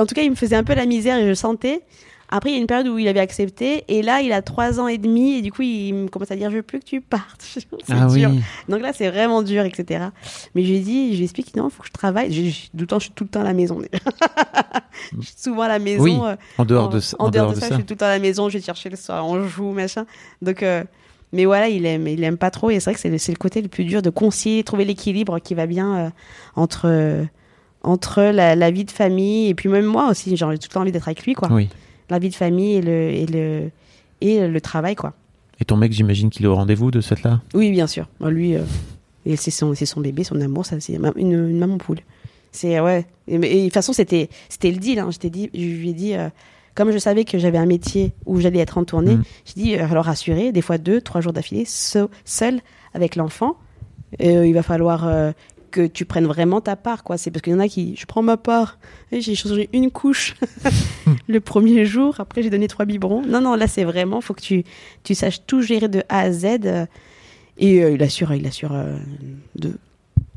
[0.00, 1.80] en tout cas, il me faisait un peu la misère et je sentais.
[2.30, 3.84] Après, il y a une période où il avait accepté.
[3.88, 5.34] Et là, il a trois ans et demi.
[5.38, 7.40] Et du coup, il me commence à dire Je veux plus que tu partes.
[7.42, 8.30] c'est Ah dur.
[8.30, 8.40] oui.
[8.68, 10.06] Donc là, c'est vraiment dur, etc.
[10.54, 12.32] Mais je lui ai dit Je lui explique Non, il faut que je travaille.
[12.32, 13.78] Je, je, tout le temps, je suis tout le temps à la maison.
[15.20, 16.02] je suis souvent à la maison.
[16.02, 17.16] Oui, euh, En dehors de ça.
[17.18, 18.88] en dehors de ça, je suis tout le temps à la maison, je vais chercher
[18.90, 20.06] le soir, on joue, machin.
[20.42, 20.82] Donc, euh,
[21.32, 22.70] mais voilà, il aime, il aime pas trop.
[22.70, 25.54] Et c'est vrai que c'est le, côté le plus dur de concilier, trouver l'équilibre qui
[25.54, 26.10] va bien euh,
[26.56, 27.24] entre,
[27.82, 30.30] entre la, la vie de famille et puis même moi aussi.
[30.36, 31.48] J'ai tout le temps envie d'être avec lui, quoi.
[31.52, 31.68] Oui.
[32.10, 33.70] La vie de famille et le, et le,
[34.20, 35.14] et le travail, quoi.
[35.60, 37.40] Et ton mec, j'imagine qu'il est au rendez-vous de cette là.
[37.54, 38.08] Oui, bien sûr.
[38.20, 38.62] Lui, euh,
[39.36, 42.00] c'est son, c'est son bébé, son amour, ça, c'est une, une maman poule.
[42.52, 43.06] C'est ouais.
[43.28, 44.98] Et, de toute façon, c'était, c'était le deal.
[44.98, 45.10] Hein.
[45.10, 46.28] Je dit, je lui ai dit, euh,
[46.74, 49.22] comme je savais que j'avais un métier où j'allais être en tournée, Mm.
[49.46, 52.60] j'ai dit, euh, alors rassurer, des fois deux, trois jours d'affilée, so- seul
[52.92, 53.56] avec l'enfant,
[54.20, 55.08] il va falloir
[55.74, 57.18] que tu prennes vraiment ta part, quoi.
[57.18, 58.78] C'est parce qu'il y en a qui, je prends ma part.
[59.10, 60.34] Et j'ai changé une couche
[61.28, 62.14] le premier jour.
[62.20, 63.22] Après, j'ai donné trois biberons.
[63.26, 64.64] Non, non, là, c'est vraiment, faut que tu,
[65.02, 66.44] tu saches tout gérer de A à Z.
[66.64, 66.86] euh,
[67.58, 68.96] et euh, il assure, il assure euh,
[69.56, 69.72] de,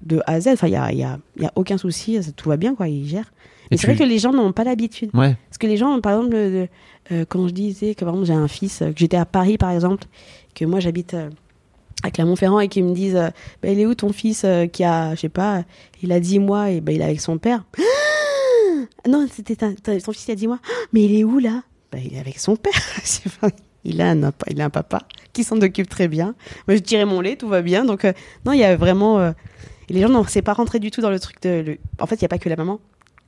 [0.03, 0.47] de A à Z.
[0.53, 2.21] Enfin, il y a, y a, y a aucun souci.
[2.23, 2.87] ça- Tout va bien, quoi.
[2.87, 3.31] Il gère.
[3.69, 5.11] Mais c'est tu- vrai que les gens n'ont pas l'habitude.
[5.13, 5.35] Ouais.
[5.49, 6.67] Parce que les gens, par exemple, le-
[7.11, 9.71] euh, quand je disais que par exemple, j'ai un fils, que j'étais à Paris par
[9.71, 10.05] exemple,
[10.55, 11.15] que moi j'habite
[12.03, 13.29] à Clermont-Ferrand et qu'ils me disent euh,
[13.61, 15.63] Bah, Il est où ton fils euh, qui a, je sais pas,
[16.01, 17.63] il a 10 mois et bah, il est avec son père
[19.05, 20.59] Ah Non, c'était ton fils il a 10 mois.
[20.93, 21.63] Mais il est où là?
[21.91, 22.73] Bah, Il est avec son père.
[23.83, 24.99] Il, a un, papa- il a un papa
[25.31, 26.35] qui s'en occupe très bien.
[26.67, 27.85] Moi je tirais mon lait, tout va bien.
[27.85, 28.11] Donc, euh,
[28.45, 29.19] non, il y a vraiment.
[29.19, 29.31] euh,
[29.87, 31.49] et les gens, non, c'est pas rentré du tout dans le truc de.
[31.65, 32.81] le- En fait, il n'y a pas que la maman.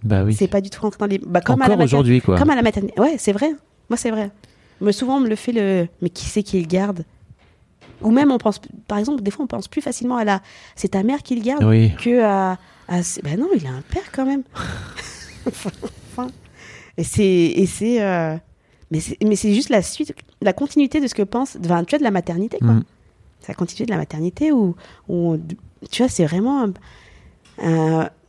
[0.03, 0.33] Bah oui.
[0.33, 1.17] C'est pas du tout rentré dans les.
[1.19, 2.37] Bah, comme à la Encore aujourd'hui, quoi.
[2.37, 2.99] comme à la maternité.
[2.99, 3.51] Ouais, c'est vrai.
[3.89, 4.31] Moi, c'est vrai.
[4.81, 5.87] Mais souvent, on me le fait le.
[6.01, 7.05] Mais qui c'est qui le garde?
[8.01, 8.59] Ou même, on pense.
[8.87, 10.41] Par exemple, des fois, on pense plus facilement à la.
[10.75, 11.91] C'est ta mère qui le garde Oui.
[12.01, 12.57] que à.
[12.87, 12.99] à...
[13.23, 14.43] Ben non, il a un père quand même.
[15.47, 16.27] enfin.
[16.97, 17.23] Et c'est.
[17.25, 18.01] Et c'est.
[18.01, 18.35] euh,
[18.91, 21.57] Mais c'est mais c'est juste la suite, la continuité de ce que pense.
[21.63, 22.73] Enfin, tu vois, de la maternité, quoi.
[22.73, 22.83] Mm.
[23.41, 24.75] C'est la continuité de la maternité où.
[25.07, 25.37] où
[25.91, 26.67] tu vois, c'est vraiment.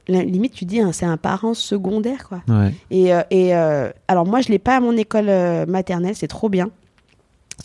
[0.09, 2.43] limite, tu dis, hein, c'est un parent secondaire, quoi.
[2.49, 2.73] Ouais.
[2.91, 6.29] Et, euh, et, euh, alors moi, je l'ai pas à mon école euh, maternelle, c'est
[6.29, 6.71] trop bien.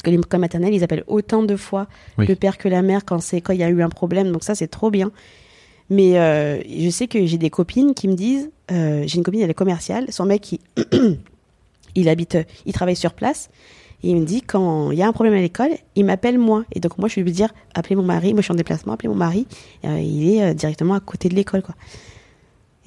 [0.06, 1.88] Que l'école maternelle, ils appellent autant de fois
[2.18, 2.26] Oui.
[2.28, 4.32] le père que la mère quand c'est quand il y a eu un problème.
[4.32, 5.12] Donc ça, c'est trop bien.
[5.89, 9.41] Mais euh, je sais que j'ai des copines qui me disent, euh, j'ai une copine,
[9.41, 10.60] elle est commerciale, son mec, il,
[11.95, 13.49] il habite, il travaille sur place.
[14.03, 16.64] Et il me dit, quand il y a un problème à l'école, il m'appelle moi.
[16.74, 18.34] Et donc moi, je vais lui dire, appelez mon mari.
[18.34, 19.47] Moi, je suis en déplacement, appelez mon mari.
[19.86, 21.76] Euh, il est directement à côté de l'école, quoi.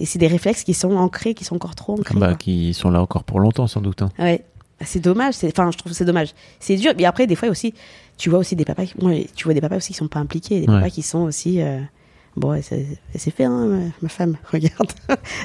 [0.00, 2.14] Et c'est des réflexes qui sont ancrés, qui sont encore trop ancrés.
[2.16, 2.36] Bah, quoi.
[2.36, 4.02] qui sont là encore pour longtemps, sans doute.
[4.02, 4.10] hein.
[4.18, 4.44] Ouais.
[4.80, 5.34] Ah, C'est dommage.
[5.34, 6.34] c'est- Enfin, je trouve que c'est dommage.
[6.60, 6.92] C'est dur.
[6.96, 7.74] Mais après, des fois aussi,
[8.16, 8.86] tu vois aussi des papas.
[8.86, 10.74] Qui, moi, tu vois des papas aussi qui sont pas impliqués, des Ouais.
[10.78, 11.60] papas qui sont aussi.
[11.60, 11.80] euh,
[12.36, 14.36] Bon, c'est fait, hein, ma, ma femme.
[14.52, 14.92] Regarde.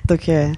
[0.07, 0.29] donc.
[0.29, 0.49] euh,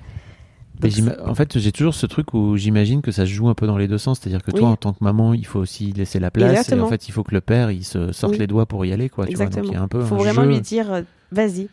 [0.81, 0.91] donc,
[1.25, 3.77] en fait, j'ai toujours ce truc où j'imagine que ça se joue un peu dans
[3.77, 4.19] les deux sens.
[4.19, 6.69] C'est-à-dire que toi, en tant que maman, il faut aussi laisser la place.
[6.69, 8.39] Et en fait, il faut que le père, il se sorte Oui.
[8.39, 9.25] les doigts pour y aller, quoi.
[9.25, 9.45] Tu vois.
[9.45, 10.49] Donc, il y a un peu faut un vraiment jeu.
[10.49, 11.01] lui dire, euh,
[11.31, 11.69] vas-y,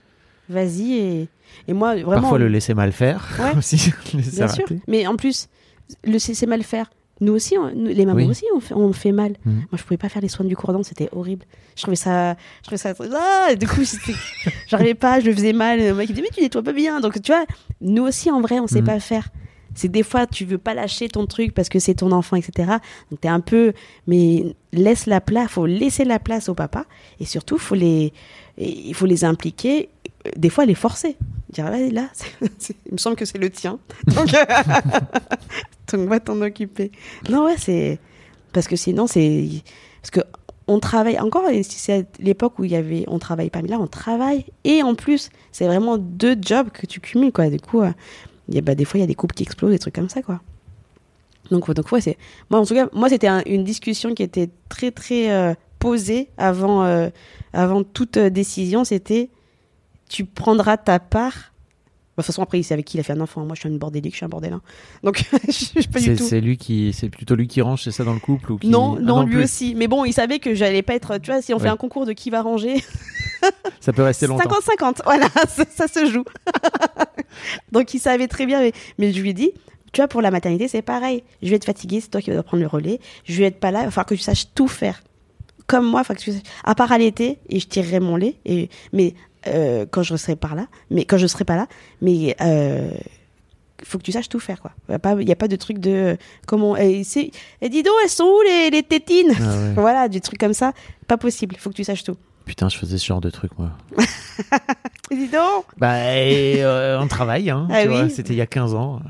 [0.49, 1.29] vas-y et
[1.67, 2.21] et moi vraiment.
[2.21, 3.57] Parfois, le laisser mal faire Ouais.
[3.59, 3.93] aussi.
[4.15, 4.65] laisser Bien sûr.
[4.87, 5.49] Mais en plus,
[6.05, 6.91] le c'est mal faire.
[7.21, 8.27] Nous aussi, on- nous- les mamans Oui.
[8.27, 9.35] aussi, on fait, on fait mal.
[9.45, 9.55] Mhm.
[9.55, 11.45] Moi, je pouvais pas faire les soins du cordon, c'était horrible.
[11.77, 13.83] Je trouvais ça, je trouvais ça, ah, du coup,
[14.67, 15.79] j'arrivais pas, je le faisais mal.
[15.81, 17.01] Le mec il dit mais tu nettoies pas bien.
[17.01, 17.45] Donc tu vois,
[17.81, 18.87] nous aussi en vrai, on sait Mhm.
[18.87, 19.29] pas faire.
[19.75, 22.73] C'est des fois tu veux pas lâcher ton truc parce que c'est ton enfant, etc.
[23.11, 23.73] Donc t'es un peu,
[24.07, 25.51] mais laisse la place.
[25.53, 26.85] Faut laisser la place au papa
[27.21, 28.13] et surtout faut les,
[28.59, 29.89] il faut les impliquer.
[30.37, 31.17] Des fois les forcer.
[31.53, 32.09] Dire là,
[32.41, 33.79] il me semble que c'est le tien.
[34.07, 34.29] Donc,
[35.93, 36.91] donc va t'en occuper.
[37.29, 37.99] Non ouais c'est
[38.53, 39.49] parce que sinon c'est
[40.01, 40.21] parce que
[40.69, 43.87] on travaille encore c'est l'époque où il y avait on travaille pas mais là on
[43.87, 47.91] travaille et en plus c'est vraiment deux jobs que tu cumules quoi du coup euh,
[48.49, 50.23] y bah, des fois il y a des couples qui explosent des trucs comme ça
[50.23, 50.41] quoi
[51.51, 52.17] donc donc ouais c'est
[52.51, 56.29] moi en tout cas moi c'était un- une discussion qui était très très euh, posée
[56.39, 57.09] avant euh,
[57.53, 59.31] avant toute décision c'était
[60.13, 63.15] tu prendras ta part de toute façon après il sait avec qui il a fait
[63.15, 64.61] un enfant moi je suis une bordélique je suis un bordelin
[65.03, 67.83] donc je suis pas du C'est tout c'est lui qui, c'est plutôt lui qui range,
[67.85, 68.69] c'est ça dans le couple ou qui...
[68.69, 69.45] non, Ah non, lui plus.
[69.45, 69.75] aussi.
[69.75, 71.17] Mais bon, il savait que j'allais pas être.
[71.19, 72.85] Tu vois, si on fait un concours de qui va ranger,
[73.81, 74.49] Ça peut rester longtemps.
[74.51, 74.99] 50-50.
[75.05, 76.25] Voilà, ça, ça se joue.
[77.73, 78.61] Donc il savait très bien.
[78.61, 79.51] Mais, mais je lui ai dit,
[79.93, 81.25] tu vois, pour la maternité, c'est pareil.
[81.43, 83.01] Je vais être fatiguée, c'est toi qui vas prendre le relais.
[83.25, 85.03] Je vais être pas là, il va falloir que tu saches tout faire.
[85.67, 86.43] Comme moi, il faut que tu saches.
[86.65, 88.37] À part allaiter, et je tirerai mon lait.
[88.45, 89.15] Et, mais
[89.47, 91.67] euh, quand je serai par là, mais quand je serai pas là,
[92.01, 92.37] mais.
[92.41, 92.91] Euh,
[93.85, 94.71] faut que tu saches tout faire quoi.
[94.89, 97.01] Il n'y a, pas- y a pas de truc de euh, comment et,
[97.61, 99.33] et dis donc elles sont où les, les tétines?
[99.37, 99.73] Ah ouais.
[99.75, 100.73] Voilà, des trucs comme ça,
[101.09, 101.57] pas possible.
[101.59, 102.17] Faut que tu saches tout.
[102.45, 103.71] Putain, je faisais ce genre de truc, moi.
[105.11, 107.69] Dis donc Bah, euh, on travaille, hein.
[107.71, 108.11] Ah oui.
[108.11, 109.01] C'était il y a 15 ans.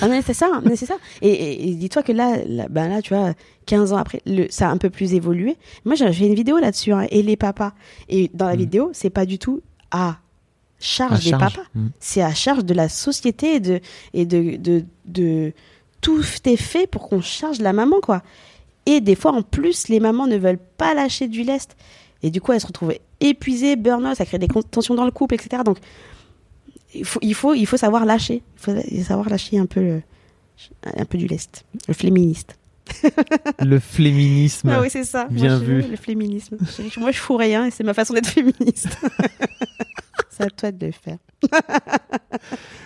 [0.00, 0.96] Ah mais c'est ça, c'est ça.
[1.20, 3.34] Et, et- et dis-toi que là, là, ben là, tu vois,
[3.66, 5.56] 15 ans après, le, ça a un peu plus évolué.
[5.84, 7.72] Moi, j'ai fait une vidéo là-dessus, hein, et les papas.
[8.08, 8.58] Et dans la Mm.
[8.58, 10.16] vidéo, c'est pas du tout à
[10.80, 11.54] charge À des charge.
[11.56, 11.68] papas.
[11.74, 11.86] Mm.
[12.00, 13.80] C'est à charge de la société et de
[14.14, 15.52] et de de, de
[16.00, 18.22] tout est fait pour qu'on charge la maman quoi.
[18.86, 21.76] Et des fois, en plus, les mamans ne veulent pas lâcher du lest.
[22.22, 25.34] Et du coup, elles se retrouvent épuisées, burn-out, ça crée des tensions dans le couple,
[25.34, 25.62] etc.
[25.64, 25.78] Donc,
[26.94, 28.42] il faut, il faut, il faut savoir lâcher.
[28.56, 30.02] Il faut savoir lâcher un peu, le-
[30.84, 31.64] un peu du lest.
[31.88, 32.56] Le féministe.
[33.60, 34.68] Le féminisme.
[34.70, 35.26] Ah oui, c'est ça.
[35.30, 35.82] Bien Moi, je- vu.
[35.82, 36.56] Le féminisme.
[36.98, 38.88] Moi, je fous rien et c'est ma façon d'être féministe.
[40.30, 41.18] c'est à toi de le faire.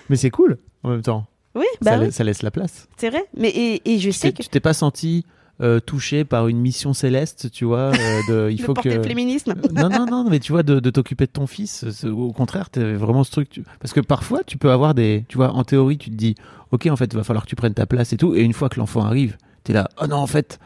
[0.08, 1.26] Mais c'est cool en même temps.
[1.54, 2.86] Oui, ça, bah oui, ça laisse la place.
[2.98, 3.24] c'est vrai.
[3.36, 5.24] Mais et, et je Tu sais t'es- que tu t'es pas senti
[5.62, 8.88] euh, touché par une mission céleste, tu vois euh, de, Il faut que.
[8.88, 9.54] le féminisme.
[9.74, 12.94] non, non, non, mais tu vois, de, de t'occuper de ton fils, au contraire, t'es
[12.94, 13.48] vraiment ce truc.
[13.48, 15.24] tu- Parce que parfois, tu peux avoir des.
[15.28, 16.34] Tu vois, en théorie, tu te dis,
[16.72, 18.34] ok, en fait, il va falloir que tu prennes ta place et tout.
[18.34, 20.58] Et une fois que l'enfant arrive, t'es là, oh non, en fait,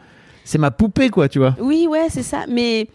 [0.43, 1.55] c'est ma poupée, quoi, tu vois.
[1.59, 2.45] Oui, ouais, c'est ça.
[2.49, 2.87] Mais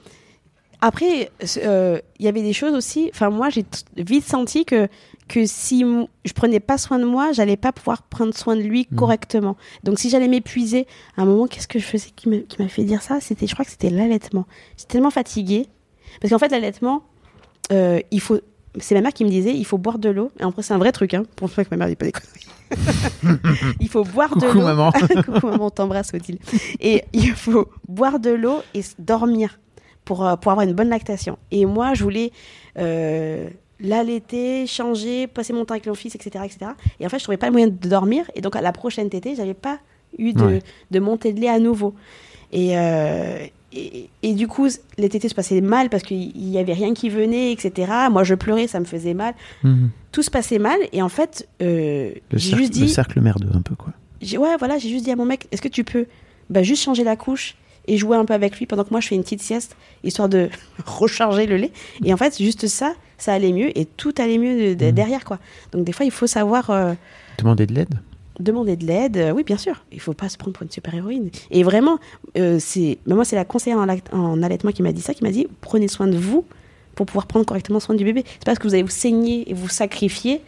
[0.83, 3.09] après, euh, il y avait des choses aussi.
[3.15, 3.65] Enfin, moi, j'ai
[3.97, 4.89] vite senti que
[5.29, 5.85] que si
[6.25, 8.97] je prenais pas soin de moi, j'allais pas pouvoir prendre soin de lui Mhm.
[8.99, 9.57] correctement.
[9.83, 13.03] Donc, si j'allais m'épuiser, à un moment, qu'est-ce que je faisais qui m'a fait dire
[13.03, 13.21] ça?
[13.21, 14.47] C'était, je crois que c'était l'allaitement.
[14.77, 15.67] J'étais tellement fatiguée
[16.21, 17.03] parce qu'en fait, l'allaitement,
[17.73, 18.39] euh, il faut.
[18.79, 20.31] C'est ma mère qui me disait, il faut boire de l'eau.
[20.39, 22.13] Et après, c'est un vrai truc, hein, pour fois que ma mère dit pas des
[22.13, 22.47] conneries.
[23.81, 24.65] il faut boire de Coucou, l'eau.
[24.65, 24.93] maman.
[25.25, 26.39] Coucou maman, t'embrasse Odile.
[26.81, 29.59] Et il faut boire de l'eau et dormir
[30.05, 31.39] pour, euh, pour avoir une bonne lactation.
[31.51, 32.33] Et moi, je voulais
[32.79, 33.49] euh,
[33.81, 36.71] l'allaiter, changer, passer mon temps avec mon fils, etc., etc.
[37.01, 38.25] Et en fait, je trouvais pas le moyen de dormir.
[38.35, 39.79] Et donc, à la prochaine tétée, j'avais pas
[40.19, 40.63] eu de, Ouais.
[40.91, 41.95] de montée de lait à nouveau.
[42.53, 43.39] Et, euh,
[43.73, 47.11] et, et du coup, les tétés se passaient mal parce qu'il y avait rien qui
[47.11, 47.93] venait, etc.
[48.11, 49.35] Moi, je pleurais, ça me faisait mal.
[49.63, 49.91] Mhm.
[50.13, 50.79] Tout se passait mal.
[50.93, 52.89] Et en fait, euh, Le, j'ai juste le dit...
[52.89, 53.93] cercle merdeux, un peu, quoi.
[54.23, 56.07] J'ai- ouais, voilà, j'ai juste dit à mon mec, est-ce que tu peux
[56.49, 57.57] bah, juste changer la couche
[57.89, 60.29] et jouer un peu avec lui pendant que moi je fais une petite sieste, histoire
[60.29, 60.49] de
[60.87, 61.73] recharger le lait.
[62.05, 64.93] Et en fait, juste ça, ça allait mieux et tout allait mieux de- de- Mhm.
[64.93, 65.39] derrière, quoi.
[65.73, 66.95] Donc des fois, il faut savoir euh,
[67.39, 67.95] Demander de l'aide?
[68.39, 69.17] demander de l'aide.
[69.17, 71.31] Euh, oui, bien sûr, il faut pas se prendre pour une super-héroïne.
[71.51, 71.99] Et vraiment,
[72.37, 73.79] euh, c'est mais moi, c'est la conseillère
[74.13, 76.45] en, allaitement qui m'a dit ça, qui m'a dit, prenez soin de vous
[76.95, 78.25] pour pouvoir prendre correctement soin du bébé.
[78.27, 80.43] C'est pas parce que vous allez vous saigner et vous sacrifier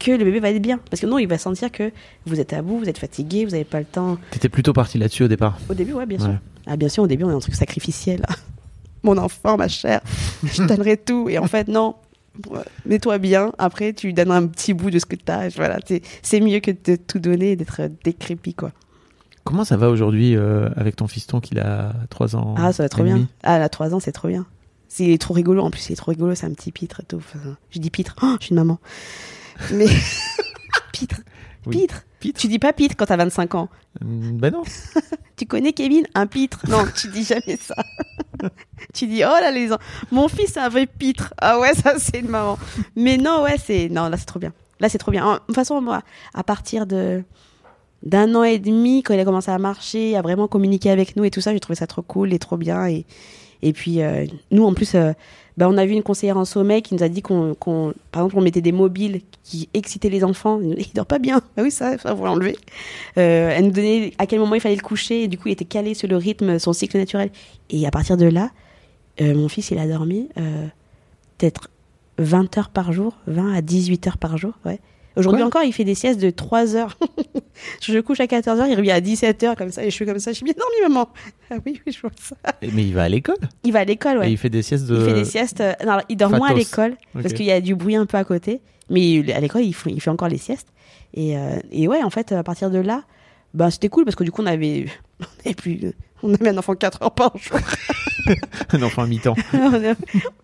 [0.00, 0.78] que le bébé va être bien.
[0.90, 1.90] Parce que non, il va sentir que
[2.26, 4.16] vous êtes à bout, vous êtes fatigué, vous n'avez pas le temps.
[4.32, 5.58] T'étais plutôt parti là-dessus au départ?
[5.68, 6.24] Au début, ouais, bien Ouais.
[6.24, 6.38] sûr.
[6.68, 8.24] Ah, bien sûr, au début, on est un truc sacrificiel.
[9.02, 10.00] Mon enfant, ma chère,
[10.44, 11.28] je donnerai tout.
[11.28, 11.94] Et en fait, non.
[12.86, 13.52] Mets-toi bien.
[13.58, 15.48] Après, tu lui donnes un petit bout de ce que tu as.
[15.56, 18.72] Voilà, c'est- c'est mieux que de tout donner et d'être décrépit, quoi.
[19.44, 22.88] Comment ça va aujourd'hui euh, avec ton fiston qu'il a 3 ans Ah, ça va
[22.88, 23.16] trop bien.
[23.42, 24.46] Ah, elle a 3 ans, c'est trop bien.
[24.88, 25.62] C'est- Il est trop rigolo.
[25.62, 26.34] En plus, il est trop rigolo.
[26.34, 27.16] C'est un petit pitre et tout.
[27.16, 28.14] Enfin, je dis pitre.
[28.22, 28.78] Oh, je suis une maman.
[29.72, 29.86] Mais.
[30.92, 31.20] pitre.
[31.66, 31.78] Oui.
[31.78, 32.02] Pitre.
[32.20, 33.68] Pitre Tu dis pas pitre quand t'as 25 ans.
[34.00, 34.62] Ben non.
[35.38, 36.04] Tu connais Kevin?
[36.14, 37.74] Un pitre Non, tu dis jamais ça.
[38.94, 39.78] tu dis oh là les ans.
[40.10, 41.32] Mon fils c'est un vrai pitre.
[41.38, 42.58] Ah ouais, ça c'est maman.
[42.96, 44.52] Mais non, ouais, c'est non, là c'est trop bien.
[44.80, 45.24] Là c'est trop bien.
[45.24, 46.02] En- De toute façon, moi,
[46.34, 47.22] à partir de
[48.04, 51.24] d'un an et demi, quand il a commencé à marcher, à vraiment communiquer avec nous
[51.24, 52.86] et tout ça, j'ai trouvé ça trop cool et trop bien.
[52.86, 53.06] Et,
[53.62, 55.12] et puis euh, nous, en plus, euh,
[55.56, 57.56] bah, on a vu une conseillère en sommeil qui nous a dit qu'on,
[58.12, 60.60] par exemple, on mettait des mobiles qui excitaient les enfants.
[60.76, 61.40] Il dort pas bien.
[61.56, 62.56] Ah oui, ça, ça, faut l'enlever.
[63.16, 65.24] Euh, elle nous donnait à quel moment il fallait le coucher.
[65.24, 67.30] Et du coup, il était calé sur le rythme, son cycle naturel.
[67.70, 68.50] Et à partir de là,
[69.20, 70.28] mon fils, il a dormi
[71.38, 71.70] peut-être
[72.18, 74.52] 20 heures par jour, 20 à 18 heures par jour.
[74.64, 74.78] Ouais.
[75.18, 76.96] Aujourd'hui encore, il fait des siestes de 3 heures.
[77.82, 80.06] je couche à 14 heures, il revient à 17 heures comme ça, et je suis
[80.06, 80.30] comme ça.
[80.32, 81.08] Je suis bien dormi, maman.
[81.50, 82.36] Ah oui, oui, je vois ça.
[82.62, 84.28] Et- Mais il va à l'école Il va à l'école, ouais.
[84.28, 84.96] et il fait des siestes de.
[84.96, 85.60] Il fait des siestes.
[85.60, 88.06] euh, non, alors, il dort moins à l'école parce qu'il y a du bruit un
[88.06, 88.60] peu à côté.
[88.90, 90.68] Mais à l'école, il fait, il fait encore les siestes.
[91.14, 93.02] Et, euh, et ouais, en fait, à partir de là,
[93.54, 94.86] ben, c'était cool parce que du coup, on avait,
[95.20, 95.92] on avait plus,
[96.22, 97.58] on avait un enfant 4 heures par jour.
[98.72, 99.34] un enfant à mi-temps.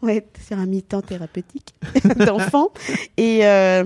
[0.02, 1.74] Ouais, sur un mi-temps thérapeutique
[2.16, 2.68] d'enfant.
[3.16, 3.84] Et, euh,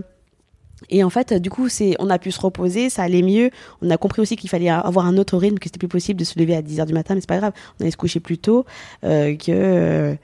[0.90, 3.50] et en fait, du coup, c'est, on a pu se reposer, ça allait mieux.
[3.82, 6.24] On a compris aussi qu'il fallait avoir un autre rythme, que c'était plus possible de
[6.24, 7.52] se lever à 10h du matin, mais c'est pas grave.
[7.78, 8.64] On allait se coucher plus tôt.
[9.04, 10.16] euh, que,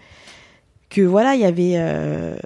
[0.90, 1.74] que voilà, il y avait.
[1.76, 2.36] euh,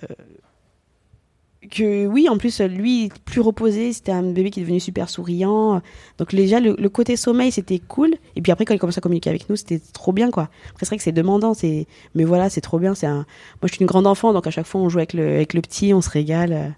[1.71, 5.83] que oui, en plus, lui, plus reposé, c'était un bébé qui est devenu super souriant.
[6.17, 8.15] Donc, déjà, le, côté sommeil, c'était cool.
[8.37, 10.45] Et puis après, quand il commençait à communiquer avec nous, c'était trop bien, quoi.
[10.71, 11.87] Après, c'est vrai que c'est demandant, c'est...
[12.15, 12.95] mais voilà, c'est trop bien.
[12.95, 13.17] C'est un...
[13.61, 15.53] Moi, je suis une grande enfant, donc à chaque fois, on joue avec le, avec
[15.53, 16.75] le petit, on se régale.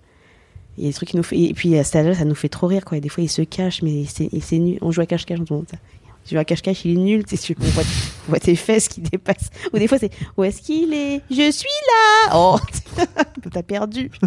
[0.80, 0.82] Euh.
[0.82, 1.38] Il y a des trucs qui nous fait.
[1.38, 2.98] Et puis à cet âge-là, ça nous fait trop rire, quoi.
[2.98, 4.78] Et des fois, il se cache, mais c'est nul.
[4.80, 5.76] On joue à cache-cache, on ça.
[6.24, 7.82] Tu joues à cache-cache, il est nul, tu sais, on voit,
[8.28, 9.50] on voit tes fesses qui dépassent.
[9.72, 11.22] Ou des fois, c'est Où est-ce qu'il est?
[11.30, 12.58] Je suis là Oh
[13.52, 14.10] T'as perdu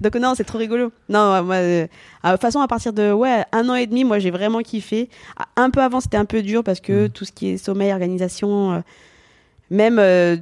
[0.00, 0.92] Donc, non, c'est trop rigolo.
[1.08, 1.86] Non, moi, euh,
[2.24, 5.08] de toute façon, à partir de ouais, un an et demi, moi, j'ai vraiment kiffé.
[5.56, 8.72] Un peu avant, c'était un peu dur parce que tout ce qui est sommeil, organisation,
[8.72, 8.80] euh,
[9.70, 10.36] même euh,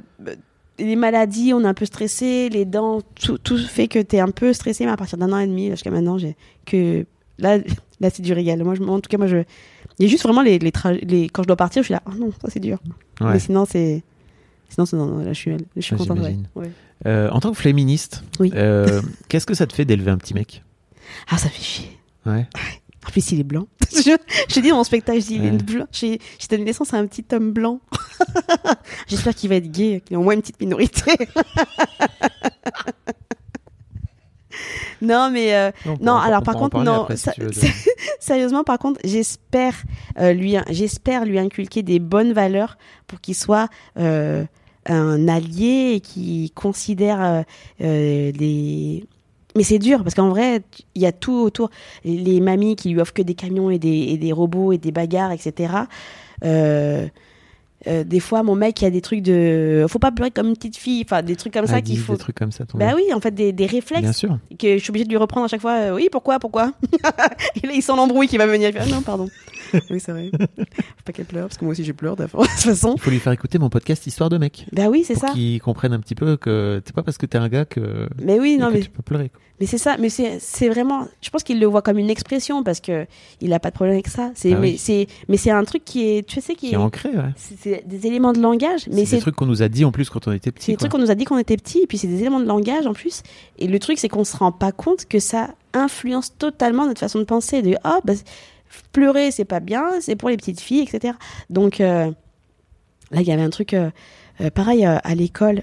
[0.78, 4.20] les maladies, on est un peu stressé, les dents, tout, tout fait que tu es
[4.20, 7.04] un peu stressé, mais à partir d'un an et demi, jusqu'à maintenant, j'ai que
[7.38, 7.58] là,
[8.00, 8.62] là c'est du régal.
[8.64, 9.38] Moi, je, en tout cas, moi, je.
[9.98, 10.72] Il y a juste vraiment les, les,
[11.02, 12.78] les quand je dois partir, je suis là, oh non, ça c'est dur.
[13.20, 13.32] Ouais.
[13.32, 14.02] Mais sinon, c'est.
[14.68, 16.18] Sinon, c'est- non, non, là, je suis, je suis contente.
[16.18, 16.24] Ouais.
[16.24, 16.48] j'imagine.
[16.54, 16.70] Ouais.
[17.06, 18.52] Euh, en tant que féministe, Oui.
[18.54, 20.62] euh, qu'est-ce que ça te fait d'élever un petit mec?
[21.30, 21.88] Ah, ça fait chier.
[22.26, 22.46] Ouais.
[23.08, 23.66] En plus, il est blanc.
[23.90, 24.16] je,
[24.50, 25.86] je dis dans mon spectacle, je dis, il est blanc.
[25.92, 27.80] J'ai j'ai donné naissance à un petit homme blanc.
[29.08, 31.12] J'espère qu'il va être gay, qu'il est au moins une petite minorité.
[35.00, 35.70] non, mais euh,
[36.02, 37.04] non, alors par contre, non.
[37.04, 37.30] après, si
[38.20, 39.72] Sérieusement, par contre, j'espère
[40.18, 44.44] euh, lui, j'espère lui inculquer des bonnes valeurs pour qu'il soit euh,
[44.84, 47.44] un allié et qui considère
[47.80, 49.06] les.
[49.56, 50.62] Mais c'est dur parce qu'en vrai,
[50.94, 51.70] il y a tout autour.
[52.04, 54.92] Les mamies qui lui offrent que des camions et des, et des robots et des
[54.92, 55.72] bagarres, etc.
[56.44, 57.06] Euh,
[57.86, 59.86] euh, des fois, mon mec, il y a des trucs de.
[59.88, 61.02] Faut pas pleurer comme une petite fille.
[61.04, 62.12] Enfin, des trucs comme Ah, ça qu'il faut.
[62.14, 64.38] Des trucs comme ça, ton Bah oui, en fait, des, des Bien réflexes sûr.
[64.58, 65.72] que je suis obligée de lui reprendre à chaque fois.
[65.78, 66.72] euh, oui, pourquoi, pourquoi?
[67.62, 68.72] Et là, il sent l'embrouille qui va venir.
[68.72, 69.28] Fait, ah non, pardon.
[69.90, 70.30] oui, c'est vrai.
[70.32, 70.46] Faut
[71.04, 72.94] pas qu'elle pleure, parce que moi aussi, j'ai pleure de toute façon.
[72.96, 74.66] Il faut lui faire écouter mon podcast Histoire de mec.
[74.72, 75.28] Bah oui, c'est ça.
[75.30, 78.38] qu'il comprenne un petit peu que c'est pas parce que t'es un gars que, Mais
[78.38, 79.28] oui, non, mais, tu peux pleurer.
[79.28, 79.40] quoi.
[79.60, 79.96] mais c'est ça.
[79.98, 81.06] Mais c'est c'est vraiment.
[81.20, 83.06] Je pense qu'il le voit comme une expression parce que
[83.40, 84.30] il a pas de problème avec ça.
[84.34, 84.78] C'est Ah mais oui.
[84.78, 86.26] c'est mais c'est un truc qui est.
[86.26, 87.32] Tu sais qui Qui est ancré, ouais.
[87.36, 88.86] c'est c'est des éléments de langage.
[88.88, 90.52] Mais C'est des c'est trucs qu'on nous a dit en plus quand on était C'est
[90.52, 90.70] petit.
[90.72, 92.46] des trucs qu'on nous a dit qu'on était petits, et puis c'est des éléments de
[92.46, 93.22] langage en plus.
[93.58, 97.18] Et le truc, c'est qu'on se rend pas compte que ça influence totalement notre façon
[97.18, 97.62] de penser.
[97.62, 98.14] De ah, bah,
[98.92, 101.14] pleurer, c'est pas bien, c'est pour les petites filles, etc.
[101.50, 102.10] Donc euh,
[103.10, 103.90] là, il y avait un truc euh,
[104.40, 105.62] euh, pareil à l'école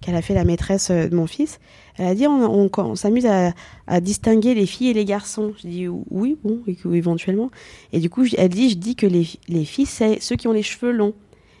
[0.00, 1.58] qu'elle a fait la maîtresse de mon fils.
[1.96, 3.52] Elle a dit on, on- on s'amuse à,
[3.86, 5.54] à distinguer les filles et les garçons.
[5.62, 6.60] Je dis oui, bon,
[6.92, 7.50] éventuellement.
[7.92, 10.52] Et du coup, elle dit je dis que les, les filles, c'est ceux qui ont
[10.52, 11.14] les cheveux longs.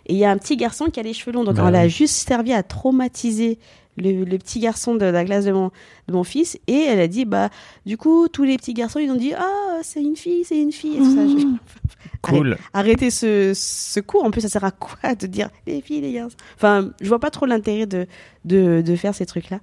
[0.06, 1.44] Et il y a un petit garçon qui a les cheveux longs.
[1.44, 1.88] Donc Bah elle a oui.
[1.90, 3.58] juste servi à traumatiser
[3.96, 5.70] le, le petit garçon de la classe de mon,
[6.08, 6.58] de mon fils.
[6.66, 7.50] Et elle a dit, bah,
[7.86, 10.72] du coup, tous les petits garçons, ils ont dit, ah, c'est une fille, c'est une
[10.72, 10.94] fille.
[10.96, 11.26] Et tout ça.
[11.26, 11.46] Je-
[12.22, 12.56] Cool.
[12.72, 14.24] Arrêtez ce, ce cours.
[14.24, 16.36] En plus, ça sert à quoi de dire les filles, les garçons?
[16.56, 18.06] Enfin, je vois pas trop l'intérêt de,
[18.46, 19.60] de, de faire ces trucs-là.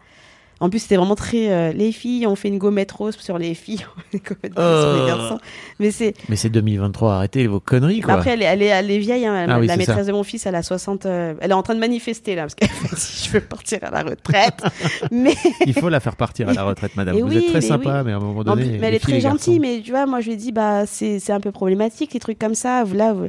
[0.62, 1.52] En plus, c'était vraiment très.
[1.52, 4.54] euh, les filles, on fait une gommette rose sur les filles, on fait une gommette
[4.58, 5.08] rose sur les Oh.
[5.08, 5.40] garçons.
[5.80, 6.14] Mais c'est.
[6.30, 8.14] Mais c'est 2023, arrêtez vos conneries, quoi.
[8.14, 9.26] Après, elle est, elle est, elle est vieille.
[9.26, 9.48] hein.
[9.50, 10.04] Ah oui, la maîtresse ça.
[10.06, 11.06] de mon fils, elle a 60.
[11.08, 13.80] euh, elle est en train de manifester, là, parce qu'elle fait si je veux partir
[13.82, 14.62] à la retraite.
[15.12, 15.34] mais.
[15.66, 17.18] Il faut la faire partir à la retraite, madame.
[17.18, 18.04] Et Vous oui, êtes très mais sympa, oui.
[18.06, 18.64] mais à un moment En donné.
[18.70, 20.86] plus- mais elle est très gentille, mais tu vois, moi je lui ai dit, bah,
[20.86, 22.84] c'est un peu problématique, les trucs comme ça.
[22.94, 23.28] Là, vous-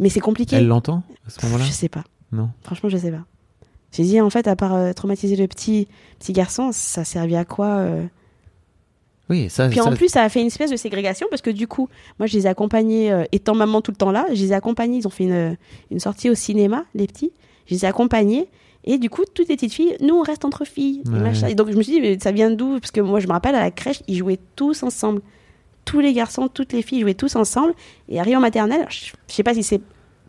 [0.00, 0.56] Mais c'est compliqué.
[0.56, 1.64] Elle l'entend à ce moment-là?
[1.64, 2.04] Je sais pas.
[2.30, 2.50] Non.
[2.62, 3.24] Franchement, je sais pas.
[3.92, 5.86] J'ai dit, en fait, à part euh, traumatiser le petit,
[6.18, 8.04] petit garçon, ça servait à quoi euh?
[9.30, 9.68] Oui, ça.
[9.68, 11.88] Puis ça- en plus, ça a fait une espèce de ségrégation parce que du coup,
[12.18, 14.54] moi, je les ai accompagnés, euh, étant maman tout le temps là, je les ai
[14.54, 14.98] accompagnés.
[14.98, 15.56] Ils ont fait une,
[15.90, 17.32] une sortie au cinéma, les petits.
[17.66, 18.48] Je les ai accompagnés.
[18.84, 21.02] Et du coup, toutes les petites filles, nous, on reste entre filles.
[21.06, 21.20] et Ouais.
[21.20, 21.46] machin.
[21.46, 22.80] Et donc, je me suis dit, mais ça vient d'où?
[22.80, 25.22] Parce que moi, je me rappelle, à la crèche, ils jouaient tous ensemble.
[25.84, 27.74] Tous les garçons, toutes les filles jouaient tous ensemble.
[28.08, 29.80] Et arrivé en maternelle, je sais pas si c'est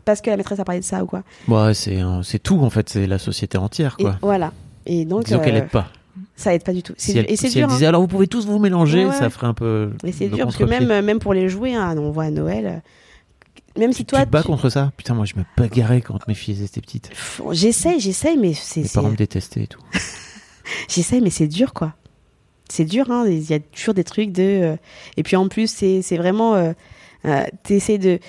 [0.06, 1.24] parce que la maîtresse a parlé de ça ou quoi.
[1.48, 2.90] Ouais, c'est c'est tout, en fait.
[2.90, 4.18] C'est la société entière, Et quoi.
[4.22, 4.52] voilà.
[4.86, 5.88] Et donc, Disons qu'elle euh, aide pas.
[6.36, 6.94] ça aide pas du tout.
[6.98, 7.66] Si elle, et c'est si dur.
[7.66, 7.74] elle hein.
[7.74, 9.18] disait alors vous pouvez tous vous mélanger, Ouais, ouais.
[9.18, 9.92] ça ferait un peu.
[10.04, 12.32] Mais c'est dur parce que même, euh, même pour les jouets, hein, on voit à
[12.32, 14.20] Noël, euh, même si Tu, toi.
[14.20, 16.82] tu te bats tu- contre ça Putain, moi je me bagarrais quand mes filles étaient
[16.82, 17.10] petites.
[17.52, 18.82] J'essaye, j'essaye, mais c'est.
[18.82, 19.80] Mes parents me détestaient et tout.
[20.90, 21.94] J'essaye, mais c'est dur, quoi.
[22.70, 23.26] C'est dur, hein.
[23.28, 24.42] Il y a toujours des trucs de.
[24.44, 24.76] euh,
[25.18, 26.56] Et puis en plus, c'est vraiment.
[26.56, 26.74] Euh,
[27.26, 28.20] euh, T'essaies de.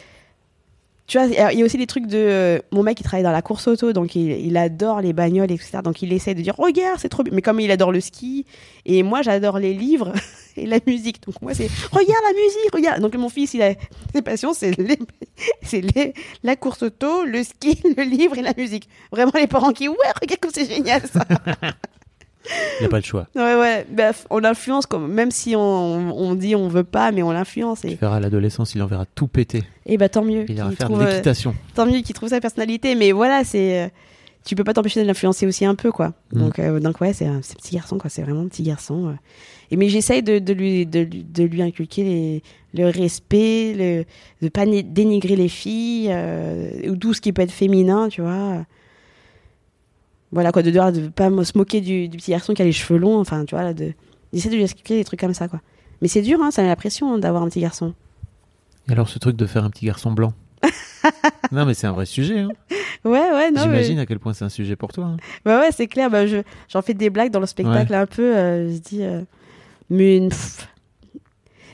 [1.07, 2.17] Tu vois, il y a- aussi des trucs de.
[2.17, 5.79] euh, Mon mec, il travaille dans la course auto, donc il, adore les bagnoles, etc.
[5.85, 7.35] Donc il essaie de dire Regarde, c'est trop bien.
[7.35, 8.47] Mais comme il adore le ski,
[8.87, 10.13] et moi, j'adore les livres
[10.57, 11.23] et la musique.
[11.27, 13.01] Donc moi, c'est Regarde la musique, regarde.
[13.03, 13.75] Donc mon fils, il a
[14.15, 14.99] ses passions, c'est les...
[15.95, 16.15] les...
[16.43, 18.89] la course auto, le ski, le livre et la musique.
[19.13, 21.27] Vraiment, les parents qui Ouais, regarde comme c'est génial ça.
[22.47, 23.27] Il n'y a pas le choix.
[23.35, 27.31] Ouais, ouais, bref, on l'influence, même si on, on dit on veut pas, mais on
[27.33, 27.81] l'influence.
[27.81, 29.63] Tu Et, verras à l'adolescence, il en verra tout péter.
[29.87, 30.45] et bah tant mieux.
[30.49, 31.55] Il ira faire trouve, de euh, l'équitation.
[31.75, 33.85] tant mieux qu'il trouve sa personnalité, mais voilà, c'est.
[33.85, 33.89] euh,
[34.45, 36.13] Tu peux pas t'empêcher de l'influencer aussi un peu, quoi.
[36.35, 36.39] Mm.
[36.39, 38.11] Donc, euh, donc ouais, c'est un petit garçon, quoi.
[38.11, 39.09] C'est vraiment un petit garçon.
[39.09, 39.13] euh.
[39.71, 42.43] Et mais j'essaye de, de, lui, de, lui- de lui inculquer les,
[42.75, 44.05] le respect, le,
[44.43, 48.67] de pas dénigrer les filles, euh, ou tout ce qui peut être féminin, tu vois.
[50.35, 52.73] Voilà, quoi, de devoir de pas se moquer du, du petit garçon qui a les
[52.73, 53.93] cheveux longs, enfin, tu vois, là, de.
[54.35, 55.61] J'essaie de lui expliquer des trucs comme ça, quoi.
[56.03, 57.95] Mais c'est dur, hein, ça met la pression hein, d'avoir un petit garçon.
[58.89, 60.35] Et alors ce truc de faire un petit garçon blanc?
[61.53, 62.41] Non mais c'est un vrai sujet.
[62.41, 62.49] hein.
[63.05, 63.61] Ouais, ouais, non.
[63.67, 65.05] mais- J'imagine à quel point c'est un sujet pour toi.
[65.05, 65.17] hein.
[65.45, 66.11] Bah ouais, c'est clair.
[66.11, 68.35] Bah je, j'en fais des blagues dans le spectacle un peu.
[68.37, 69.21] euh, je dis, euh,
[69.91, 70.67] mais une- pff.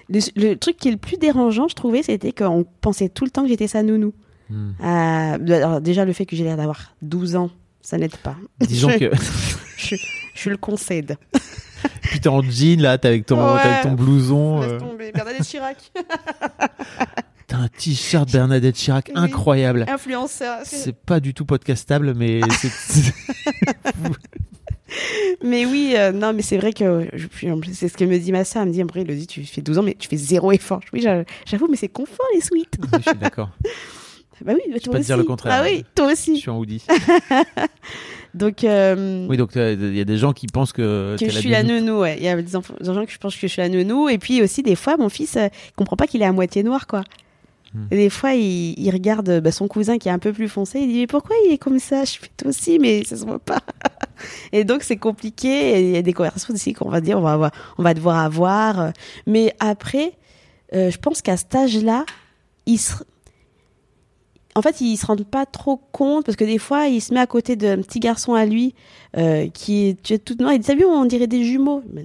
[0.09, 3.31] le, le truc qui est le plus dérangeant, je trouvais, c'était qu'on pensait tout le
[3.31, 4.13] temps que j'étais sa nounou.
[4.51, 4.71] Hmm.
[4.83, 4.85] Euh,
[5.57, 7.51] alors déjà le fait que j'ai l'air d'avoir 12 ans,
[7.83, 8.37] ça n'aide pas.
[8.61, 9.11] Disons je, que
[9.77, 9.97] je,
[10.35, 11.17] je le concède.
[12.03, 13.63] puis t'es en jean là, t'es avec ton, Ouais.
[13.63, 14.61] t'es avec ton blouson.
[14.61, 15.77] Laisse euh, tomber, Bernadette Chirac,
[17.47, 19.15] T'as un t-shirt Bernadette Chirac Oui.
[19.21, 19.85] incroyable.
[19.89, 20.59] influenceur.
[20.65, 22.41] C'est pas du tout podcastable, mais
[25.45, 27.09] mais oui, euh, non, mais c'est vrai que
[27.73, 28.63] c'est ce que me dit ma soeur.
[28.63, 30.81] Elle me dit, après, Elodie, tu fais 12 ans, mais tu fais zéro effort.
[30.93, 32.41] Oui, j'a- j'avoue, mais c'est confort les.
[32.53, 32.65] Oui,
[32.99, 33.51] je suis d'accord.
[34.45, 35.07] Bah oui, bah, peux toi pas te aussi.
[35.07, 35.61] dire le contraire.
[35.61, 36.37] Ah oui, toi Je aussi.
[36.39, 36.83] suis en hoodie.
[38.35, 41.39] Donc, euh, Oui, donc euh, il y a des gens qui pensent que, que je
[41.39, 41.99] suis la nounou.
[42.01, 42.17] ouais.
[42.19, 44.09] Il y a des, enfants, des gens que je pense que je suis la nounou.
[44.09, 46.87] Et puis aussi, des fois, mon fils euh, comprend pas qu'il est à moitié noir,
[46.87, 47.03] quoi.
[47.75, 47.87] Hmm.
[47.91, 50.79] Et des fois, il, il regarde bah, son cousin qui est un peu plus foncé.
[50.81, 52.05] Il dit Mais pourquoi il est comme ça?
[52.05, 53.61] Je fais toi aussi, mais ça se voit pas.
[54.53, 55.81] et donc, c'est compliqué.
[55.81, 58.19] Il y a des conversations aussi qu'on va dire on va, avoir, on va devoir
[58.19, 58.93] avoir.
[59.27, 60.13] Mais après,
[60.73, 62.05] euh, je pense qu'à cet âge-là,
[62.67, 62.93] il se.
[64.57, 67.21] En fait, ils se rendent pas trop compte parce que des fois, il se met
[67.21, 68.75] à côté d'un petit garçon à lui
[69.17, 70.53] euh, qui est, tu es toute noire.
[70.55, 71.83] Il dit vu, on dirait des jumeaux.
[71.93, 72.05] Mais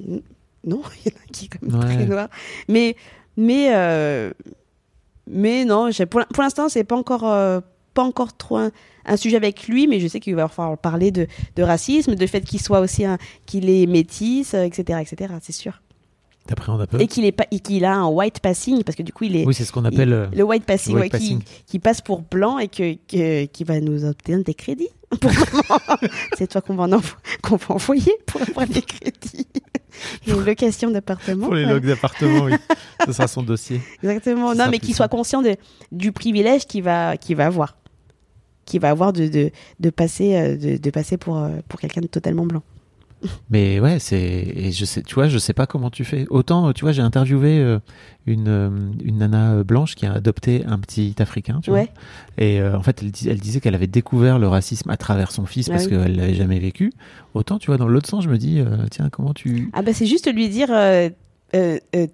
[0.64, 1.96] non, il y en a qui est quand même Ouais.
[1.96, 2.28] très noir.
[2.68, 2.96] Mais,
[3.36, 4.32] mais, euh,
[5.28, 7.60] mais non, pour, l'in- pour l'instant, c'est pas encore, euh,
[7.96, 8.72] pas encore trop un,
[9.06, 12.28] un sujet avec lui, mais je sais qu'il va falloir parler de, de racisme, de
[12.28, 13.18] fait qu'il soit aussi un,
[13.48, 15.34] qu'il est métis, etc., etc.
[15.42, 15.82] C'est sûr.
[16.48, 19.46] T'appréhendes un peu Et qu'il a un white passing parce que du coup, il est
[19.46, 20.30] Oui, c'est ce qu'on appelle.
[20.32, 21.44] il- le white passing, le white ouais, qui- passing.
[21.66, 24.90] Qui, passe pour blanc et que, que- qui va nous obtenir des crédits.
[26.38, 29.48] C'est toi qu'on va, en envo- qu'on va envoyer pour avoir des crédits.
[30.28, 31.46] Une location d'appartement.
[31.48, 31.72] Pour les ouais.
[31.72, 32.54] logs d'appartement, oui.
[33.06, 33.80] Ce sera son dossier.
[34.04, 34.54] Exactement.
[34.54, 35.56] Non, mais qu'il soit conscient de,
[35.92, 37.78] du privilège qu'il va, qu'il va avoir.
[38.66, 42.02] Qu'il va avoir de, de, de passer, euh, de, de passer pour, euh, pour quelqu'un
[42.02, 42.64] de totalement blanc.
[43.50, 46.26] Mais ouais, c'est et je sais, tu vois, je sais pas comment tu fais.
[46.30, 47.80] Autant, tu vois, j'ai interviewé euh,
[48.26, 48.70] une euh,
[49.04, 51.90] une nana blanche qui a adopté un petit africain, tu Ouais.
[52.38, 52.44] vois.
[52.46, 55.32] Et euh, en fait, elle, dis- elle disait qu'elle avait découvert le racisme à travers
[55.32, 55.92] son fils Ah parce oui.
[55.92, 56.92] qu'elle l'avait jamais vécu.
[57.34, 59.94] Autant, tu vois, dans l'autre sens, je me dis, euh, tiens, comment tu Ah bah
[59.94, 61.10] c'est juste lui dire euh,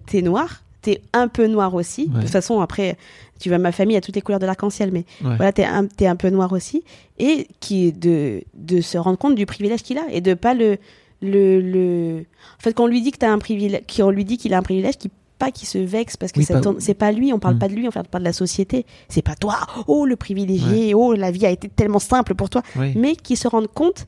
[0.06, 2.08] t'es noir, t'es un peu noir aussi.
[2.08, 2.96] De toute façon après
[3.40, 5.34] tu vois ma famille a toutes les couleurs de l'arc-en-ciel, mais Ouais.
[5.36, 6.84] voilà t'es un t'es un peu noir aussi
[7.18, 10.78] et qui de de se rendre compte du privilège qu'il a et de pas le
[11.22, 12.24] le le
[12.58, 14.58] en fait quand on lui dit que t'as un privilège, qu'on lui dit qu'il a
[14.58, 17.38] un privilège, qu'il pas qu'il se vexe parce que Oui, pas- c'est pas lui, on
[17.40, 17.58] parle Mm.
[17.58, 19.56] pas de lui, on parle pas de la société, c'est pas toi,
[19.88, 22.92] oh le privilégié, oh la vie a été tellement simple pour toi, Oui.
[22.96, 24.06] mais qu'il se rende compte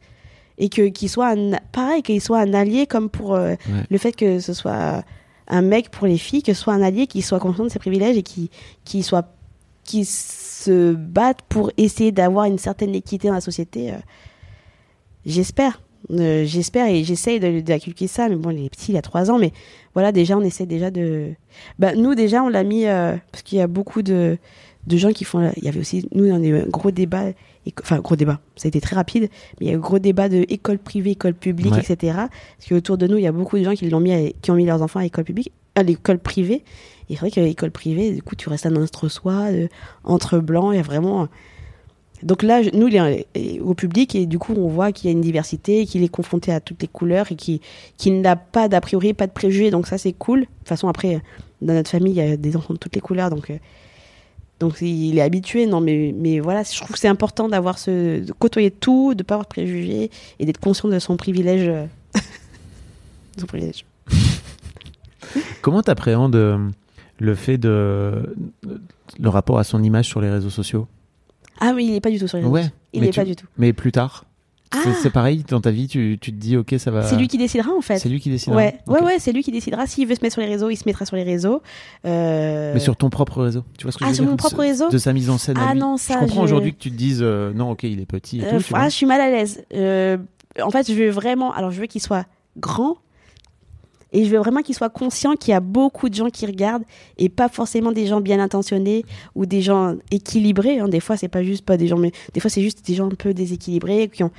[0.58, 3.82] et que qu'il soit un, pareil qu'il soit un allié comme pour euh, Ouais.
[3.90, 5.02] le fait que ce soit
[5.48, 7.80] un mec pour les filles que ce soit un allié qui soit conscient de ses
[7.80, 8.50] privilèges et qui
[8.84, 9.26] qui soit
[9.82, 13.96] qui se batte pour essayer d'avoir une certaine équité dans la société euh,
[15.26, 15.80] j'espère
[16.10, 19.38] Euh, j'espère et j'essaye d'inculquer ça mais bon il est petit il a trois ans
[19.38, 19.52] mais
[19.94, 21.30] voilà déjà on essaie déjà de
[21.78, 24.36] bah nous déjà on l'a mis euh, parce qu'il y a beaucoup de
[24.86, 27.28] de gens qui font il y avait aussi nous on a eu un gros débat
[27.80, 29.98] enfin gros débat ça a été très rapide mais il y a eu un gros
[29.98, 31.80] débat de école privée école publique Ouais.
[31.80, 34.30] etc parce qu'autour de nous il y a beaucoup de gens qui l'ont mis à-
[34.42, 36.64] qui ont mis leurs enfants à l'école publique à l'école privée
[37.08, 39.68] et c'est vrai que l'école privée du coup tu restes un entre-soi euh,
[40.04, 41.28] entre blancs il y a vraiment
[42.24, 45.12] donc là, nous, il est au public et du coup, on voit qu'il y a
[45.12, 49.12] une diversité, qu'il est confronté à toutes les couleurs et qu'il n'a pas d'a priori,
[49.12, 49.70] pas de préjugés.
[49.70, 50.40] Donc ça, c'est cool.
[50.40, 51.20] De toute façon, après,
[51.60, 53.58] dans notre famille, il y a des enfants de toutes les couleurs, donc euh,
[54.58, 55.66] donc il est habitué.
[55.66, 59.22] Non, mais mais voilà, je trouve que c'est important d'avoir ce de côtoyer tout, de
[59.22, 61.68] pas avoir de préjugés et d'être conscient de son privilège.
[61.68, 61.86] euh,
[63.38, 63.84] son privilège.
[65.60, 66.56] Comment t'appréhendes euh,
[67.18, 68.34] le fait de
[69.18, 70.86] le rapport à son image sur les réseaux sociaux?
[71.60, 72.54] Ah oui, il est pas du tout sur les réseaux.
[72.54, 72.66] Ouais.
[72.92, 73.46] Il mais est tu- pas du tout.
[73.58, 74.24] Mais plus tard.
[74.72, 77.02] C'est- Ah C'est pareil dans ta vie, tu, tu te dis ok, ça va.
[77.02, 77.98] C'est lui qui décidera en fait.
[77.98, 78.56] C'est lui qui décidera.
[78.56, 79.86] Ouais, ouais, ouais, c'est lui qui décidera.
[79.86, 81.62] S'il veut se mettre sur les réseaux, il se mettra sur les réseaux.
[82.06, 83.62] Euh, Mais sur ton propre réseau.
[83.78, 85.30] Tu vois ce que Ah, je veux sur dire mon propre réseau De sa mise
[85.30, 85.58] en scène.
[85.58, 85.80] à Ah lui.
[85.80, 88.40] non, ça, Je comprends aujourd'hui que tu te dises euh, non, ok, il est petit
[88.40, 88.64] et Euh, tout.
[88.74, 89.64] ah, je suis mal à l'aise.
[90.60, 91.52] En fait, je veux vraiment.
[91.52, 92.26] Alors, je veux qu'il soit
[92.58, 92.96] grand.
[94.14, 96.84] Et je veux vraiment qu'il soit conscient qu'il y a beaucoup de gens qui regardent
[97.18, 99.04] et pas forcément des gens bien intentionnés
[99.34, 100.78] ou des gens équilibrés.
[100.78, 100.88] hein.
[100.88, 103.06] Des fois, c'est pas juste pas des gens, mais des fois, c'est juste des gens
[103.06, 104.30] un peu déséquilibrés qui ont.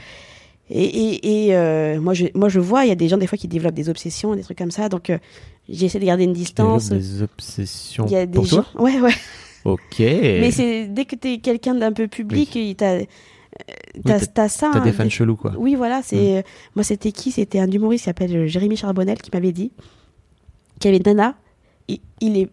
[0.72, 3.28] Et, et, et, euh, moi, je, moi, je vois, il y a des gens des
[3.28, 4.90] fois qui développent des obsessions, des trucs comme ça.
[4.90, 5.20] Donc, euh,
[5.70, 6.90] j'essaie de garder une Tu distance.
[6.90, 8.64] des obsessions Il y a des pour gens.
[8.74, 9.14] toi Ouais, ouais.
[9.66, 10.00] Ok.
[10.00, 13.04] Mais c'est dès que t'es quelqu'un d'un peu public, euh,
[14.04, 14.70] t'as, t'as ça.
[14.74, 15.54] T'as des hein, fans chelous quoi.
[15.58, 16.44] Oui, voilà, c'est
[16.76, 17.32] moi c'était qui?
[17.32, 19.72] C'était un humoriste qui s'appelle euh, Jérémy Charbonnel qui m'avait dit
[20.80, 21.36] qu'il y avait une nana.
[21.88, 22.50] Il, il est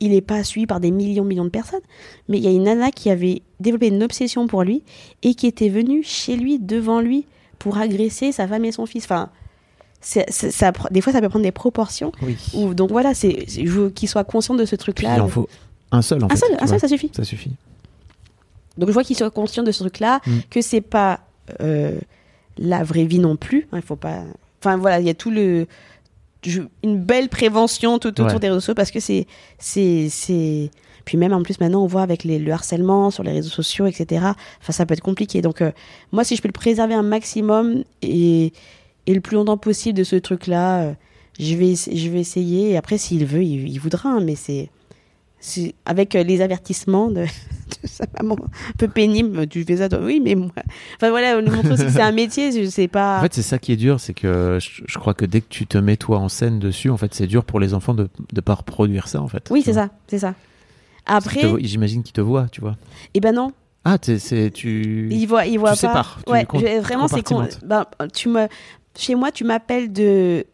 [0.00, 1.80] il est pas suivi par des millions millions de personnes,
[2.28, 4.82] mais il y a une nana qui avait développé une obsession pour lui
[5.22, 7.24] et qui était venue chez lui devant lui
[7.58, 9.04] pour agresser sa femme et son fils.
[9.04, 9.30] Enfin,
[10.02, 12.12] ça, des fois ça peut prendre des proportions.
[12.22, 12.36] Oui.
[12.74, 15.16] Donc voilà, c'est c'est- je veux qu'il soit conscient de ce truc-là.
[15.16, 15.48] il en faut
[15.92, 16.36] un seul en un fait.
[16.36, 16.66] seul, un vois.
[16.68, 17.10] seul, ça suffit.
[17.14, 17.52] Ça suffit.
[18.78, 20.30] Donc je vois qu'il soit conscient de ce truc-là, Mm.
[20.50, 21.20] que c'est pas
[21.60, 21.98] euh,
[22.58, 23.68] la vraie vie non plus.
[23.72, 24.22] hein, Il faut pas.
[24.60, 25.66] Enfin voilà, il y a tout le
[26.44, 28.38] je- une belle prévention tout autour Ouais.
[28.38, 29.26] des réseaux sociaux parce que c'est
[29.58, 30.70] c'est c'est
[31.04, 33.86] puis même en plus maintenant on voit avec les, le harcèlement sur les réseaux sociaux
[33.86, 34.24] etc.
[34.60, 35.40] Enfin ça peut être compliqué.
[35.42, 35.70] Donc euh,
[36.12, 38.52] moi si je peux le préserver un maximum et
[39.08, 40.82] et le plus longtemps possible de ce truc-là.
[40.82, 40.92] euh,
[41.38, 42.70] je vais, je vais essayer.
[42.70, 44.08] Et après, s'il veut, il, il voudra.
[44.08, 44.70] hein, mais c'est,
[45.38, 47.26] c'est avec euh, les avertissements de,
[47.82, 49.46] de sa maman un peu pénible.
[49.48, 50.50] Tu fais ça, toi Oui, mais moi.
[50.96, 52.50] Enfin voilà, on nous montre aussi que c'est un métier.
[52.52, 53.18] Je sais pas.
[53.18, 55.46] En fait, c'est ça qui est dur, c'est que je, je crois que dès que
[55.48, 58.08] tu te mets toi en scène dessus, en fait, c'est dur pour les enfants de
[58.34, 59.48] ne pas reproduire ça, en fait.
[59.50, 60.34] oui, c'est ça, c'est ça.
[61.06, 62.76] Après, voient- J'imagine qu'ils te voient, tu vois.
[63.14, 63.52] eh ben non.
[63.84, 65.08] Ah, c'est tu.
[65.12, 65.88] Il voit, il voit tu pas.
[65.88, 67.46] sépares, tu ouais, je- vraiment, c'est con.
[67.64, 68.48] Ben, tu me,
[68.98, 70.44] chez moi, tu m'appelles de,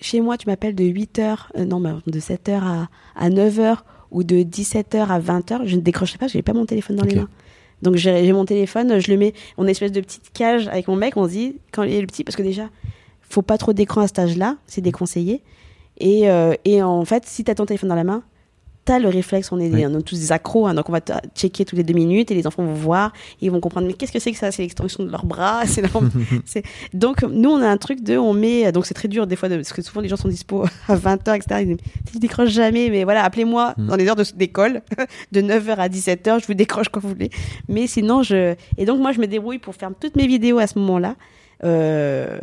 [0.00, 3.28] chez moi, tu m'appelles de 8 heures, euh, non, ben, de 7 heures à, à
[3.28, 3.58] 9
[4.10, 5.66] ou de 17 heures à 20 heures.
[5.66, 7.28] Je ne décrocherai pas, je n'ai pas mon téléphone dans les mains.
[7.82, 11.16] Donc j'ai mon téléphone, je le mets, une espèce de petite cage avec mon mec,
[11.16, 12.70] on se dit, quand il est le petit, parce que déjà,
[13.20, 15.42] faut pas trop d'écran à cet âge-là, c'est déconseillé.
[15.98, 18.22] Et, euh, et en fait, si tu as ton téléphone dans la main,
[18.86, 19.84] t'as le réflexe, on est, Oui.
[19.86, 21.00] on est tous des accros, hein, donc on va
[21.34, 23.12] checker toutes les deux minutes et les enfants vont voir,
[23.42, 24.50] et ils vont comprendre, mais qu'est-ce que c'est que ça?
[24.50, 26.02] C'est l'extension de leurs bras, c'est leur-
[26.94, 29.48] Donc nous, on a un truc de, on met, donc c'est très dur des fois,
[29.50, 31.76] de- parce que souvent les gens sont dispo à 20h, etc.
[32.14, 33.86] Ils disent, jamais, mais voilà, appelez-moi Mm.
[33.88, 34.80] dans les heures de- d'école,
[35.32, 37.30] de 9h à 17h, je vous décroche quand vous voulez.
[37.68, 38.54] Mais sinon, je...
[38.78, 41.16] Et donc moi, je me débrouille pour faire toutes mes vidéos à ce moment-là.
[41.64, 42.38] Euh,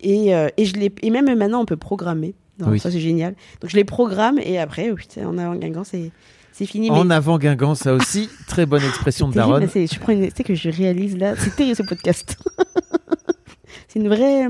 [0.00, 0.92] et, euh, et, je les...
[1.02, 2.34] et même maintenant, on peut programmer.
[2.58, 2.80] Donc, Oui.
[2.80, 3.34] Ça, c'est génial.
[3.60, 6.10] Donc je les programme et après, oui, en avant Guingamp, c'est
[6.52, 6.90] c'est fini.
[6.90, 7.14] En mais...
[7.14, 10.26] avant Guingamp, ça aussi, très bonne expression de mais c'est- je prends une...
[10.28, 12.38] Tu sais que je réalise là, c'est terrible ce podcast.
[13.88, 14.46] c'est une vraie,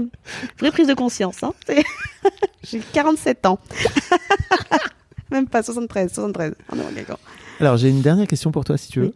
[0.61, 1.43] vraie prise de conscience.
[1.43, 1.53] Hein.
[2.63, 3.59] J'ai 47 ans.
[5.33, 6.55] Même pas 73, 73.
[6.73, 7.19] En avant Guingamp.
[7.59, 9.07] Alors, j'ai une dernière question pour toi, si tu veux.
[9.07, 9.15] Oui.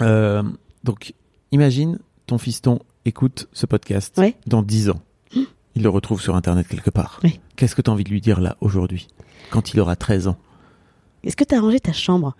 [0.00, 0.42] Euh,
[0.84, 1.12] donc,
[1.52, 4.34] imagine ton fiston écoute ce podcast Oui.
[4.46, 5.00] dans 10 ans.
[5.74, 7.20] Il le retrouve sur Internet quelque part.
[7.22, 7.40] Oui.
[7.56, 9.06] Qu'est-ce que tu as envie de lui dire là, aujourd'hui,
[9.50, 10.36] quand il aura 13 ans?
[11.24, 12.34] Est-ce que tu as rangé ta chambre?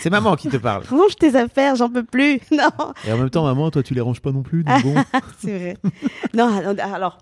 [0.00, 0.84] C'est maman qui te parle.
[0.90, 2.40] Range tes affaires, j'en peux plus.
[2.52, 2.70] Non,
[3.06, 4.62] Et en même temps, maman, toi, tu les ranges pas non plus.
[4.64, 4.94] donc bon.
[5.38, 5.76] c'est vrai.
[6.34, 6.48] non,
[6.94, 7.18] alors,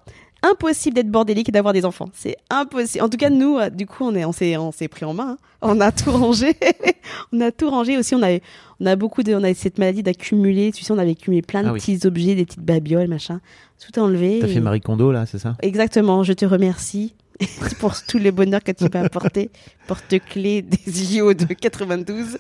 [0.51, 2.09] impossible d'être bordélique et d'avoir des enfants.
[2.15, 3.05] C'est impossible.
[3.05, 5.15] En tout cas, nous, euh, du coup, on est, on s'est, on s'est pris en
[5.15, 5.31] main.
[5.31, 5.39] hein.
[5.63, 6.55] On a tout rangé.
[7.33, 8.15] on a tout rangé aussi.
[8.15, 8.39] On a,
[8.81, 10.71] on a beaucoup de, on a cette maladie d'accumuler.
[10.73, 11.81] Tu sais, on avait accumulé plein de Ah oui.
[11.81, 13.41] petits objets, des petites babioles, machin.
[13.85, 14.39] Tout enlevé.
[14.41, 15.57] T'as et- fait Marie Kondo, là, c'est ça?
[15.63, 16.23] Exactement.
[16.23, 17.15] Je te remercie
[17.81, 19.51] pour tout le bonheur que tu m'as apporté.
[19.87, 22.39] Porte-clés des JO de 92.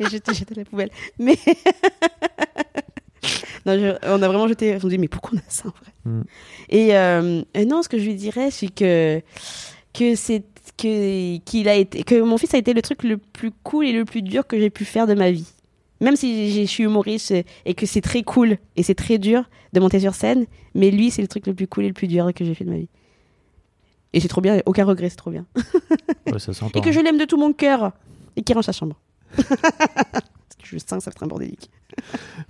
[0.00, 0.90] et je te jette à la poubelle.
[1.18, 1.38] Mais.
[3.66, 4.76] Non, je- on a vraiment jeté.
[4.82, 6.22] On dit, mais pourquoi on a ça en vrai Mm.
[6.68, 9.20] et, euh, et non, ce que je lui dirais, c'est que.
[9.92, 10.44] que c'est.
[10.76, 13.92] Que, qu'il a été, que mon fils a été le truc le plus cool et
[13.92, 15.46] le plus dur que j'ai pu faire de ma vie.
[16.00, 17.32] Même si je suis humoriste
[17.64, 21.10] et- que c'est très cool et c'est très dur de monter sur scène, mais lui,
[21.12, 22.78] c'est le truc le plus cool et le plus dur que j'ai fait de ma
[22.78, 22.88] vie.
[24.14, 25.46] Et c'est trop bien, aucun regret, c'est trop bien.
[26.32, 26.80] Ouais, ça s'entend.
[26.80, 27.92] Et que je l'aime de tout mon cœur
[28.34, 28.96] et qu'il range sa chambre.
[30.64, 31.70] Je sens que ça va être un bordélique.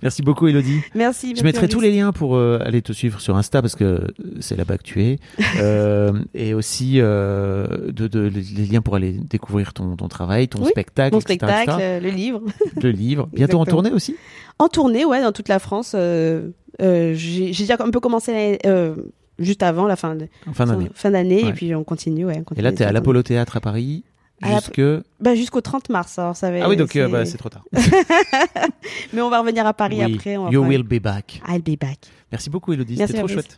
[0.01, 0.79] Merci beaucoup, Elodie.
[0.95, 1.35] Merci.
[1.35, 4.07] Je mettrai tous les liens pour euh, aller te suivre sur Insta parce que
[4.39, 5.19] c'est là-bas que tu es.
[5.61, 10.61] Euh, et aussi euh, de, de- les liens pour aller découvrir ton, ton travail, ton
[10.63, 11.77] Oui, spectacle, Mon etc., spectacle, etc.
[11.81, 12.41] euh, le livre.
[12.81, 13.29] le livre.
[13.33, 14.15] Bientôt en tournée aussi?
[14.59, 15.93] En tournée, ouais, dans toute la France.
[15.95, 16.49] euh,
[16.81, 18.95] euh, j'ai déjà un peu commencé euh,
[19.39, 20.89] juste avant la fin de- en fin d'année.
[20.93, 21.49] fin d'année Ouais.
[21.49, 22.25] et puis on continue.
[22.25, 24.03] Ouais, on Et continue là, tu es à l'Apollo Théâtre à Paris
[24.43, 24.81] jusque...
[25.19, 26.19] Bah, jusqu'au 30 mars.
[26.19, 27.63] Alors ça va, Ah oui, donc euh, c'est- bah, c'est trop tard.
[29.13, 30.37] Mais on va revenir à Paris Oui, après.
[30.37, 31.41] On you will be back.
[31.47, 31.99] I'll be back.
[32.31, 32.97] Merci beaucoup, Elodie.
[32.97, 33.57] C'était trop chouette.